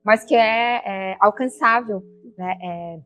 [0.03, 2.03] mas que é, é alcançável
[2.37, 2.57] né?
[2.61, 2.99] É,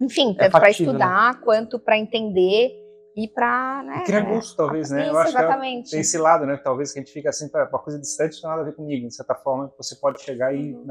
[0.00, 0.70] enfim, é tanto para né?
[0.70, 1.40] estudar né?
[1.44, 2.82] quanto para entender
[3.16, 3.82] e para.
[3.82, 5.02] Né, criar gosto, talvez, né?
[5.02, 5.84] Isso, Eu acho exatamente.
[5.84, 6.56] que tem esse lado, né?
[6.56, 9.06] Talvez que a gente fica assim, uma coisa distante não tem nada a ver comigo,
[9.06, 10.86] de certa forma, você pode chegar e uhum.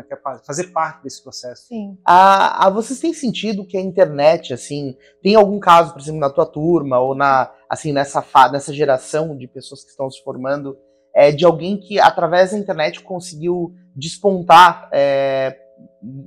[0.45, 1.67] fazer parte desse processo.
[1.67, 1.97] Sim.
[2.05, 6.29] Ah, ah, vocês têm sentido que a internet, assim, tem algum caso, por exemplo, na
[6.29, 10.77] tua turma ou na, assim, nessa, nessa geração de pessoas que estão se formando,
[11.13, 15.57] é, de alguém que, através da internet, conseguiu despontar é,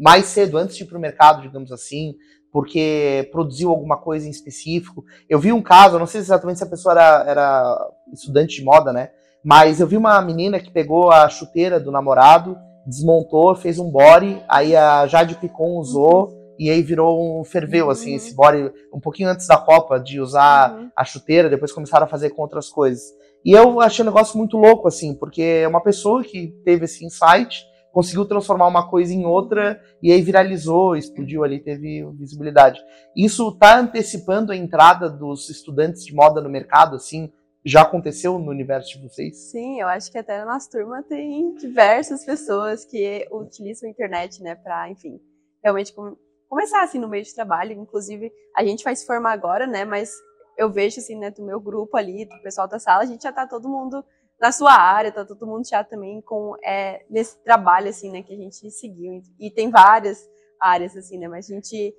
[0.00, 2.14] mais cedo, antes de ir para o mercado, digamos assim,
[2.52, 5.04] porque produziu alguma coisa em específico.
[5.28, 8.92] Eu vi um caso, não sei exatamente se a pessoa era, era estudante de moda,
[8.92, 9.10] né?
[9.44, 14.42] Mas eu vi uma menina que pegou a chuteira do namorado, desmontou, fez um body,
[14.48, 16.54] aí a Jade Picon usou uhum.
[16.58, 18.16] e aí virou um ferveu, assim, uhum.
[18.16, 20.90] esse body um pouquinho antes da Copa, de usar uhum.
[20.96, 23.02] a chuteira, depois começaram a fazer com outras coisas.
[23.44, 27.04] E eu achei um negócio muito louco, assim, porque é uma pessoa que teve esse
[27.04, 32.84] insight, conseguiu transformar uma coisa em outra e aí viralizou, explodiu ali, teve visibilidade.
[33.16, 37.32] Isso está antecipando a entrada dos estudantes de moda no mercado, assim?
[37.64, 39.50] Já aconteceu no universo de vocês?
[39.50, 44.42] Sim, eu acho que até na nossa turma tem diversas pessoas que utilizam a internet,
[44.42, 45.20] né, para, enfim,
[45.62, 46.16] realmente com,
[46.48, 47.72] começar assim no meio de trabalho.
[47.72, 50.10] Inclusive, a gente vai se formar agora, né, mas
[50.58, 53.32] eu vejo assim, né, do meu grupo ali, do pessoal da sala, a gente já
[53.32, 54.04] tá todo mundo
[54.44, 58.30] na sua área, tá todo mundo já também com é, nesse trabalho assim, né, que
[58.30, 60.28] a gente seguiu e tem várias
[60.60, 61.94] áreas assim, né, mas a gente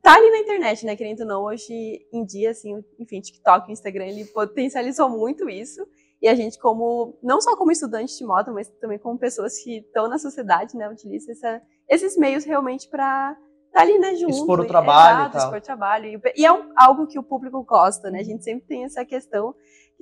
[0.00, 1.74] tá ali na internet, né, querendo ou não, hoje
[2.12, 5.84] em dia assim, enfim, TikTok, Instagram, ele potencializou muito isso.
[6.22, 9.78] E a gente como não só como estudante de moda, mas também como pessoas que
[9.78, 13.36] estão na sociedade, né, utiliza essa, esses meios realmente para
[13.72, 14.30] tá ali, né, junto.
[14.30, 15.38] Expor o trabalho exato.
[15.38, 16.06] Expor o trabalho.
[16.06, 18.20] E, e é um, algo que o público gosta, né?
[18.20, 19.52] A gente sempre tem essa questão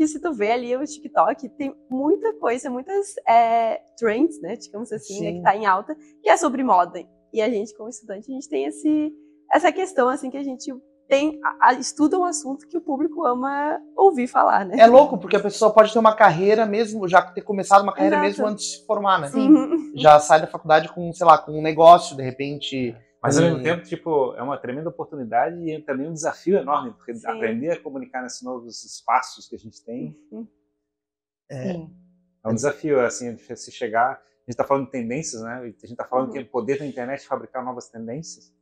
[0.03, 4.90] que se tu vê ali o TikTok, tem muita coisa, muitas é, trends, né, digamos
[4.92, 7.00] assim, né, que tá em alta, que é sobre moda.
[7.32, 9.12] E a gente, como estudante, a gente tem esse,
[9.53, 10.74] essa questão, assim, que a gente
[11.09, 14.76] tem, a, estuda um assunto que o público ama ouvir falar, né?
[14.76, 18.16] É louco, porque a pessoa pode ter uma carreira mesmo, já ter começado uma carreira
[18.16, 18.28] Exato.
[18.28, 19.28] mesmo antes de se formar, né?
[19.28, 19.92] Sim.
[19.94, 23.62] Já sai da faculdade com, sei lá, com um negócio, de repente mas ao mesmo
[23.62, 27.29] tempo, tipo, é uma tremenda oportunidade e é também um desafio enorme, porque Sim.
[27.29, 30.47] aprender a comunicar nesses novos espaços que a gente tem uhum.
[31.49, 34.14] é, é, um desafio, assim, se chegar.
[34.14, 35.61] A gente está falando de tendências, né?
[35.61, 36.33] A gente está falando uhum.
[36.33, 38.53] que o poder da internet fabricar novas tendências.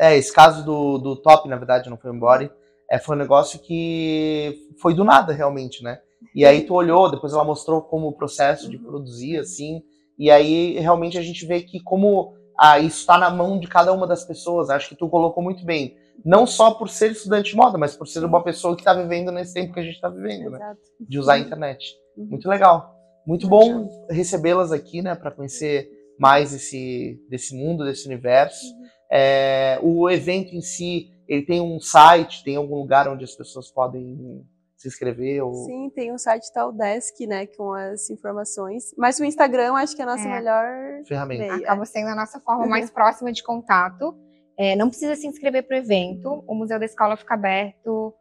[0.00, 2.50] É, esse caso do, do top, na verdade, não foi body,
[2.90, 6.00] é, foi um negócio que foi do nada, realmente, né?
[6.34, 9.82] E aí tu olhou, depois ela mostrou como o processo de produzir, assim,
[10.18, 13.92] e aí realmente a gente vê que como ah, isso está na mão de cada
[13.92, 14.70] uma das pessoas.
[14.70, 15.96] Acho que tu colocou muito bem.
[16.24, 19.32] Não só por ser estudante de moda, mas por ser uma pessoa que está vivendo
[19.32, 20.76] nesse tempo que a gente está vivendo, né?
[21.00, 21.94] De usar a internet.
[22.16, 22.26] Uhum.
[22.26, 22.94] Muito legal.
[23.26, 25.14] Muito bom recebê-las aqui, né?
[25.14, 28.64] Para conhecer mais esse, desse mundo, desse universo.
[28.64, 28.84] Uhum.
[29.10, 33.70] É, o evento em si, ele tem um site, tem algum lugar onde as pessoas
[33.70, 34.44] podem
[34.84, 35.42] se inscrever?
[35.42, 35.54] Ou...
[35.64, 38.94] Sim, tem o site tal Desk, né, com as informações.
[38.96, 40.32] Mas o Instagram acho que é a nossa é.
[40.32, 41.54] melhor ferramenta.
[41.54, 44.14] Acaba sendo a nossa forma mais próxima de contato.
[44.56, 46.44] É, não precisa se inscrever para o evento.
[46.46, 48.14] O Museu da Escola fica aberto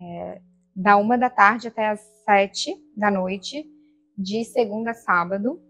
[0.00, 0.40] é,
[0.76, 3.64] da uma da tarde até as sete da noite,
[4.16, 5.60] de segunda a sábado,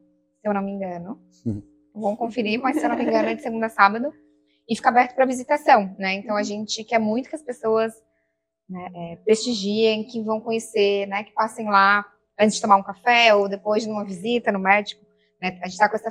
[0.41, 1.21] se eu não me engano.
[1.45, 1.61] Uhum.
[1.95, 4.11] Vamos conferir, mas se eu não me engano é de segunda a sábado.
[4.67, 6.15] E fica aberto para visitação, né?
[6.15, 7.93] Então a gente quer muito que as pessoas
[8.69, 12.05] né, é, prestigiem, que vão conhecer, né, que passem lá
[12.39, 15.03] antes de tomar um café ou depois de uma visita no médico.
[15.41, 15.59] Né?
[15.63, 16.11] A gente está com essa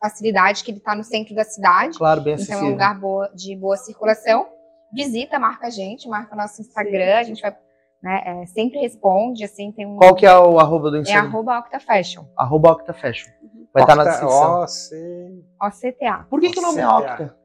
[0.00, 1.98] facilidade que ele está no centro da cidade.
[1.98, 4.48] Claro, bem Então é um lugar boa, de boa circulação.
[4.94, 7.56] Visita, marca a gente, marca nosso Instagram, a gente vai
[8.02, 9.96] né, é, sempre responde, assim, tem um...
[9.96, 11.24] Qual que é o arroba do é Instagram?
[11.24, 12.24] É arroba OctaFashion.
[12.36, 13.32] Arroba OctaFashion.
[13.74, 14.62] Vai estar tá na descrição.
[15.60, 16.26] OCTA.
[16.30, 17.36] Por que, que o nome é Octa?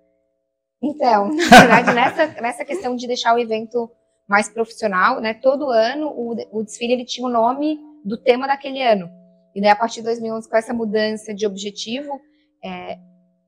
[0.82, 3.90] Então, na verdade, nessa, nessa questão de deixar o evento
[4.32, 5.34] mais profissional, né?
[5.34, 9.10] Todo ano o, o desfile ele tinha o nome do tema daquele ano.
[9.54, 12.18] E daí, a partir de 2011, com essa mudança de objetivo,
[12.64, 12.98] é,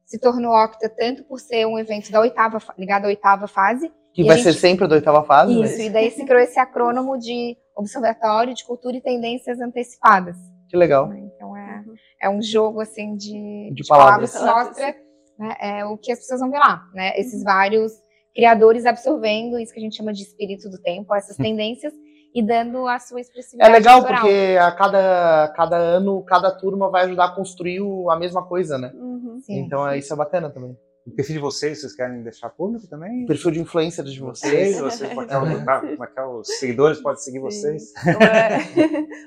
[0.06, 3.90] se tornou Octa tanto por ser um evento da oitava, ligado à oitava fase.
[4.14, 5.54] Que vai gente, ser sempre da oitava fase?
[5.54, 5.80] Isso, mas...
[5.80, 10.36] e daí se criou esse acrônimo de Observatório de Cultura e Tendências Antecipadas.
[10.68, 11.14] Que legal.
[11.14, 11.84] Então é,
[12.24, 14.34] é um jogo assim de, de, de palavras.
[14.34, 14.96] palavras que mostra
[15.40, 17.18] né, é, o que as pessoas vão ver lá, né?
[17.18, 17.94] Esses vários
[18.34, 21.44] criadores absorvendo isso que a gente chama de espírito do tempo, essas hum.
[21.44, 21.94] tendências,
[22.34, 23.70] e dando a sua expressividade.
[23.70, 24.22] É legal cultural.
[24.22, 27.80] porque a cada, cada ano, cada turma vai ajudar a construir
[28.10, 28.92] a mesma coisa, né?
[28.96, 30.76] Uhum, então é, isso é bacana também.
[31.06, 33.26] O perfil de vocês, vocês querem deixar público também?
[33.26, 34.80] O perfil de influencer de vocês.
[34.80, 37.92] Vocês, vocês como é que é, os seguidores podem seguir vocês?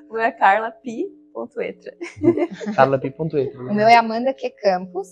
[0.08, 1.94] O meu é, é carlapi.etra.
[2.74, 3.60] carlapi.etra.
[3.60, 4.50] O meu é Amanda Q.
[4.62, 5.08] Campos.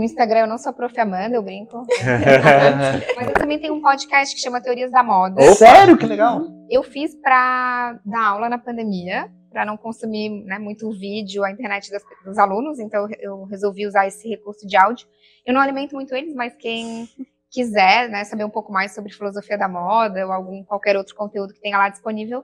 [0.00, 0.98] No Instagram eu não sou a prof.
[0.98, 1.84] Amanda, eu brinco.
[3.16, 5.42] Mas eu também tenho um podcast que chama Teorias da Moda.
[5.42, 5.98] Oh, sério?
[5.98, 6.40] Que legal.
[6.70, 11.90] Eu fiz para dar aula na pandemia, para não consumir né, muito vídeo, a internet
[11.90, 15.06] das, dos alunos, então eu resolvi usar esse recurso de áudio.
[15.44, 17.06] Eu não alimento muito eles, mas quem
[17.50, 21.52] quiser né, saber um pouco mais sobre filosofia da moda ou algum qualquer outro conteúdo
[21.52, 22.42] que tenha lá disponível,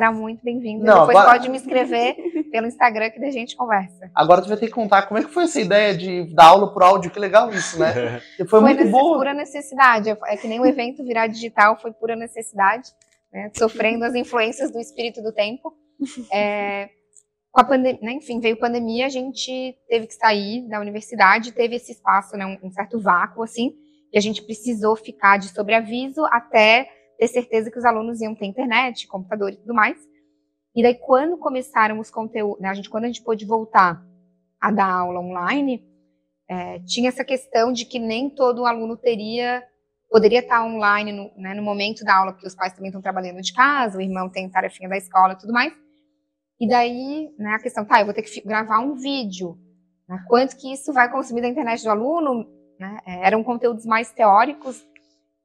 [0.00, 0.82] será muito bem-vindo.
[0.82, 1.32] Depois agora...
[1.32, 2.16] pode me escrever
[2.50, 4.10] pelo Instagram que a gente conversa.
[4.14, 6.72] Agora tu vai ter que contar como é que foi essa ideia de dar aula
[6.72, 8.18] por áudio, que legal isso, né?
[8.38, 9.18] foi, foi muito boa.
[9.18, 10.08] pura necessidade.
[10.08, 12.88] É que nem o evento virar digital foi pura necessidade,
[13.30, 13.50] né?
[13.54, 15.70] sofrendo as influências do espírito do tempo.
[16.32, 16.88] É,
[17.52, 21.76] com a pandemia, né, enfim, veio pandemia, a gente teve que sair da universidade, teve
[21.76, 23.72] esse espaço, né, um, um certo vácuo, assim,
[24.10, 26.88] e a gente precisou ficar de sobreaviso até
[27.20, 29.98] ter certeza que os alunos iam ter internet, computador e tudo mais.
[30.74, 34.02] E daí, quando começaram os conteúdos, né, a gente, quando a gente pôde voltar
[34.58, 35.84] a dar aula online,
[36.48, 39.62] é, tinha essa questão de que nem todo aluno teria,
[40.08, 43.42] poderia estar online no, né, no momento da aula, porque os pais também estão trabalhando
[43.42, 45.74] de casa, o irmão tem tarefinha da escola e tudo mais.
[46.58, 49.58] E daí, né, a questão, tá, eu vou ter que gravar um vídeo.
[50.08, 52.46] Né, quanto que isso vai consumir da internet do aluno?
[52.78, 54.82] Né, é, eram conteúdos mais teóricos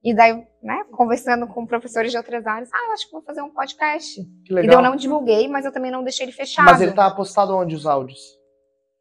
[0.06, 3.42] e daí, né, conversando com professores de outras áreas, ah, eu acho que vou fazer
[3.42, 4.24] um podcast.
[4.46, 4.64] Que legal.
[4.64, 6.66] E daí eu não divulguei, mas eu também não deixei ele fechado.
[6.66, 8.20] Mas ele tá postado onde os áudios?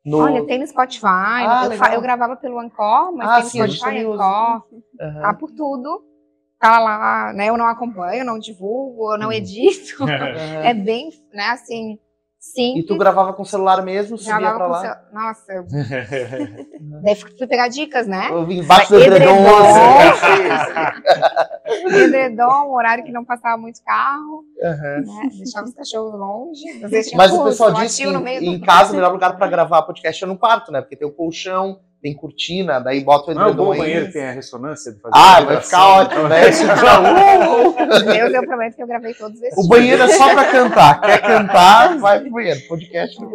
[0.02, 0.20] No...
[0.20, 1.04] Olha, tem no Spotify.
[1.04, 4.64] Ah, eu, eu, gravava pelo Ancor, mas ah, tem no sim, Spotify, Ancor.
[4.72, 5.20] Uhum.
[5.20, 6.02] Tá por tudo.
[6.58, 7.50] Tá lá, né?
[7.50, 10.04] Eu não acompanho, não divulgo, eu não edito.
[10.04, 10.08] Uhum.
[10.64, 11.98] é bem, né, assim,
[12.44, 12.78] Sim.
[12.78, 14.80] E tu gravava com o celular mesmo, subia gravava pra lá?
[14.80, 14.96] Cel...
[15.12, 15.52] Nossa.
[15.52, 15.64] Eu...
[17.02, 18.28] Daí fui pegar dicas, né?
[18.30, 19.34] Eu vim embaixo do edredom.
[21.88, 24.44] edredom, horário que não passava muito carro.
[24.60, 25.04] Uhum.
[25.04, 25.30] Né?
[25.38, 26.62] Deixava os cachorros longe.
[27.16, 30.26] Mas o pessoal disse que em, em casa o melhor lugar para gravar podcast é
[30.26, 30.82] no quarto, né?
[30.82, 33.64] Porque tem o colchão, tem cortina, daí bota o edredom.
[33.64, 36.42] Não, o banheiro tem a ressonância de fazer Ah, vai ficar ótimo, né?
[38.12, 39.64] Deus, eu prometo que eu gravei todos esses.
[39.64, 41.00] O banheiro é só pra cantar.
[41.00, 42.60] Quer cantar, vai pro banheiro.
[42.68, 43.32] Podcast no.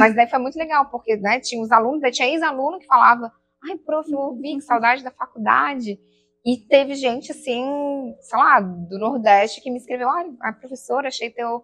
[0.00, 3.30] Mas daí foi muito legal, porque né, tinha os alunos, daí tinha ex-aluno que falava,
[3.70, 5.96] ai, prof, eu ouvi, que saudade da faculdade.
[6.44, 11.62] E teve gente, assim, sei lá, do Nordeste que me escreveu, ai, professora, achei teu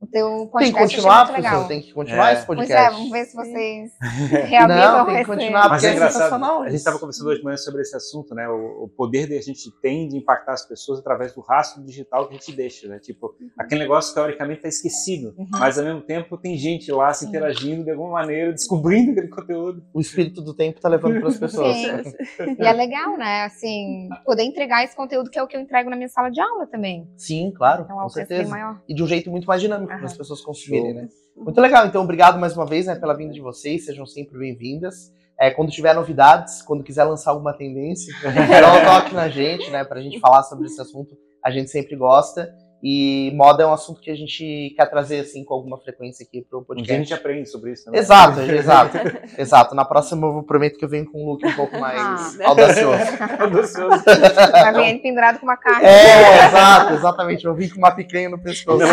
[0.00, 0.58] o teu podcast.
[0.58, 2.34] Tem que continuar, professor, tem que continuar é.
[2.34, 2.72] esse podcast.
[2.72, 3.92] Pois é, vamos ver se vocês
[4.48, 6.62] reavivam Não, tem que continuar, porque é, é sensacional.
[6.62, 8.48] A gente estava conversando hoje de manhã sobre esse assunto, né?
[8.48, 12.28] O, o, poder que a gente tem de impactar as pessoas através do rastro digital
[12.28, 12.98] que a gente deixa, né?
[13.00, 13.50] Tipo, uhum.
[13.58, 15.46] aquele negócio teoricamente está esquecido, uhum.
[15.50, 19.84] mas ao mesmo tempo tem gente lá se interagindo de alguma maneira, descobrindo aquele conteúdo.
[19.92, 21.76] O espírito do tempo está levando para as pessoas.
[21.76, 22.56] Sim.
[22.58, 23.44] e é legal, né?
[23.44, 26.40] Assim, poder entregar esse conteúdo que é o que eu entrego na minha sala de
[26.40, 27.08] aula também.
[27.16, 28.80] Sim, claro, então, com certeza.
[28.88, 29.87] E de um jeito muito mais dinâmico uhum.
[29.96, 31.08] Para as pessoas consumirem, né?
[31.36, 35.12] Muito legal, então obrigado mais uma vez né, pela vinda de vocês, sejam sempre bem-vindas.
[35.40, 39.84] É, quando tiver novidades, quando quiser lançar alguma tendência, dá um toque na gente, né,
[39.84, 42.52] para a gente falar sobre esse assunto, a gente sempre gosta.
[42.82, 46.42] E moda é um assunto que a gente quer trazer assim com alguma frequência aqui
[46.42, 46.92] pro podcast.
[46.92, 48.00] Um a gente aprende sobre isso também.
[48.00, 48.98] Exato, exato.
[49.36, 49.74] exato.
[49.74, 53.02] Na próxima eu prometo que eu venho com um look um pouco mais ah, audacioso.
[53.40, 54.04] audacioso.
[54.04, 55.86] Vai vir pendurado com uma carne.
[55.86, 57.44] É, exato, exatamente.
[57.44, 58.84] Eu vim com uma picanha no pescoço.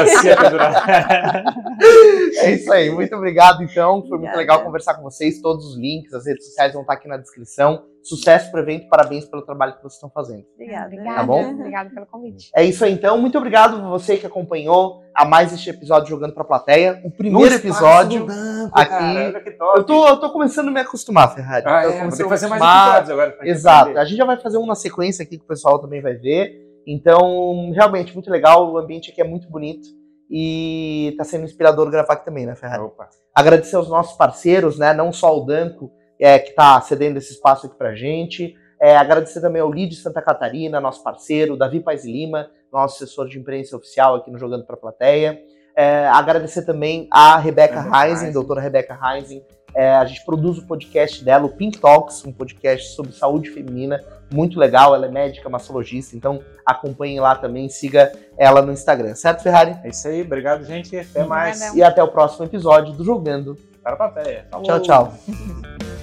[2.39, 2.89] é isso aí.
[2.89, 4.03] Muito obrigado, então.
[4.07, 5.39] Foi muito legal conversar com vocês.
[5.41, 7.83] Todos os links, as redes sociais vão estar aqui na descrição.
[8.05, 10.45] Sucesso para o evento, parabéns pelo trabalho que vocês estão fazendo.
[10.53, 10.95] Obrigada.
[11.03, 11.49] Tá bom?
[11.53, 12.51] Obrigada pelo convite.
[12.55, 13.17] É isso aí, então.
[13.17, 17.01] Muito obrigado a você que acompanhou a mais este episódio Jogando para a Plateia.
[17.03, 18.89] O primeiro episódio banco, aqui.
[18.89, 19.43] Cara,
[19.75, 21.65] eu, tô, eu tô começando a me acostumar, Ferrari.
[21.67, 23.37] Ah, é, vou fazer mais episódios agora.
[23.41, 23.85] Exato.
[23.85, 23.99] Entender.
[23.99, 26.61] A gente já vai fazer um na sequência aqui que o pessoal também vai ver.
[26.85, 28.71] Então, realmente, muito legal.
[28.71, 29.87] O ambiente aqui é muito bonito.
[30.29, 32.83] E está sendo inspirador gravar aqui também, né, Ferrari?
[32.83, 33.09] Opa.
[33.33, 34.93] Agradecer aos nossos parceiros, né?
[34.93, 38.55] Não só o Danco, é, que está cedendo esse espaço aqui para gente.
[38.79, 43.39] É, agradecer também ao Lid Santa Catarina, nosso parceiro, Davi Paz Lima, nosso assessor de
[43.39, 45.41] imprensa oficial aqui no Jogando para a Plateia.
[45.75, 49.43] É, agradecer também a Rebeca Reising, doutora Rebeca Reising.
[49.75, 54.01] É, a gente produz o podcast dela, o Pink Talks, um podcast sobre saúde feminina,
[54.33, 54.95] muito legal.
[54.95, 59.75] Ela é médica, mastologista, então acompanhem lá também, siga ela no Instagram, certo, Ferrari?
[59.83, 60.97] É isso aí, obrigado, gente.
[60.97, 61.75] Até mais.
[61.75, 64.47] E até o próximo episódio do Jogando para a Plateia.
[64.49, 64.65] Falou.
[64.65, 65.13] Tchau, tchau.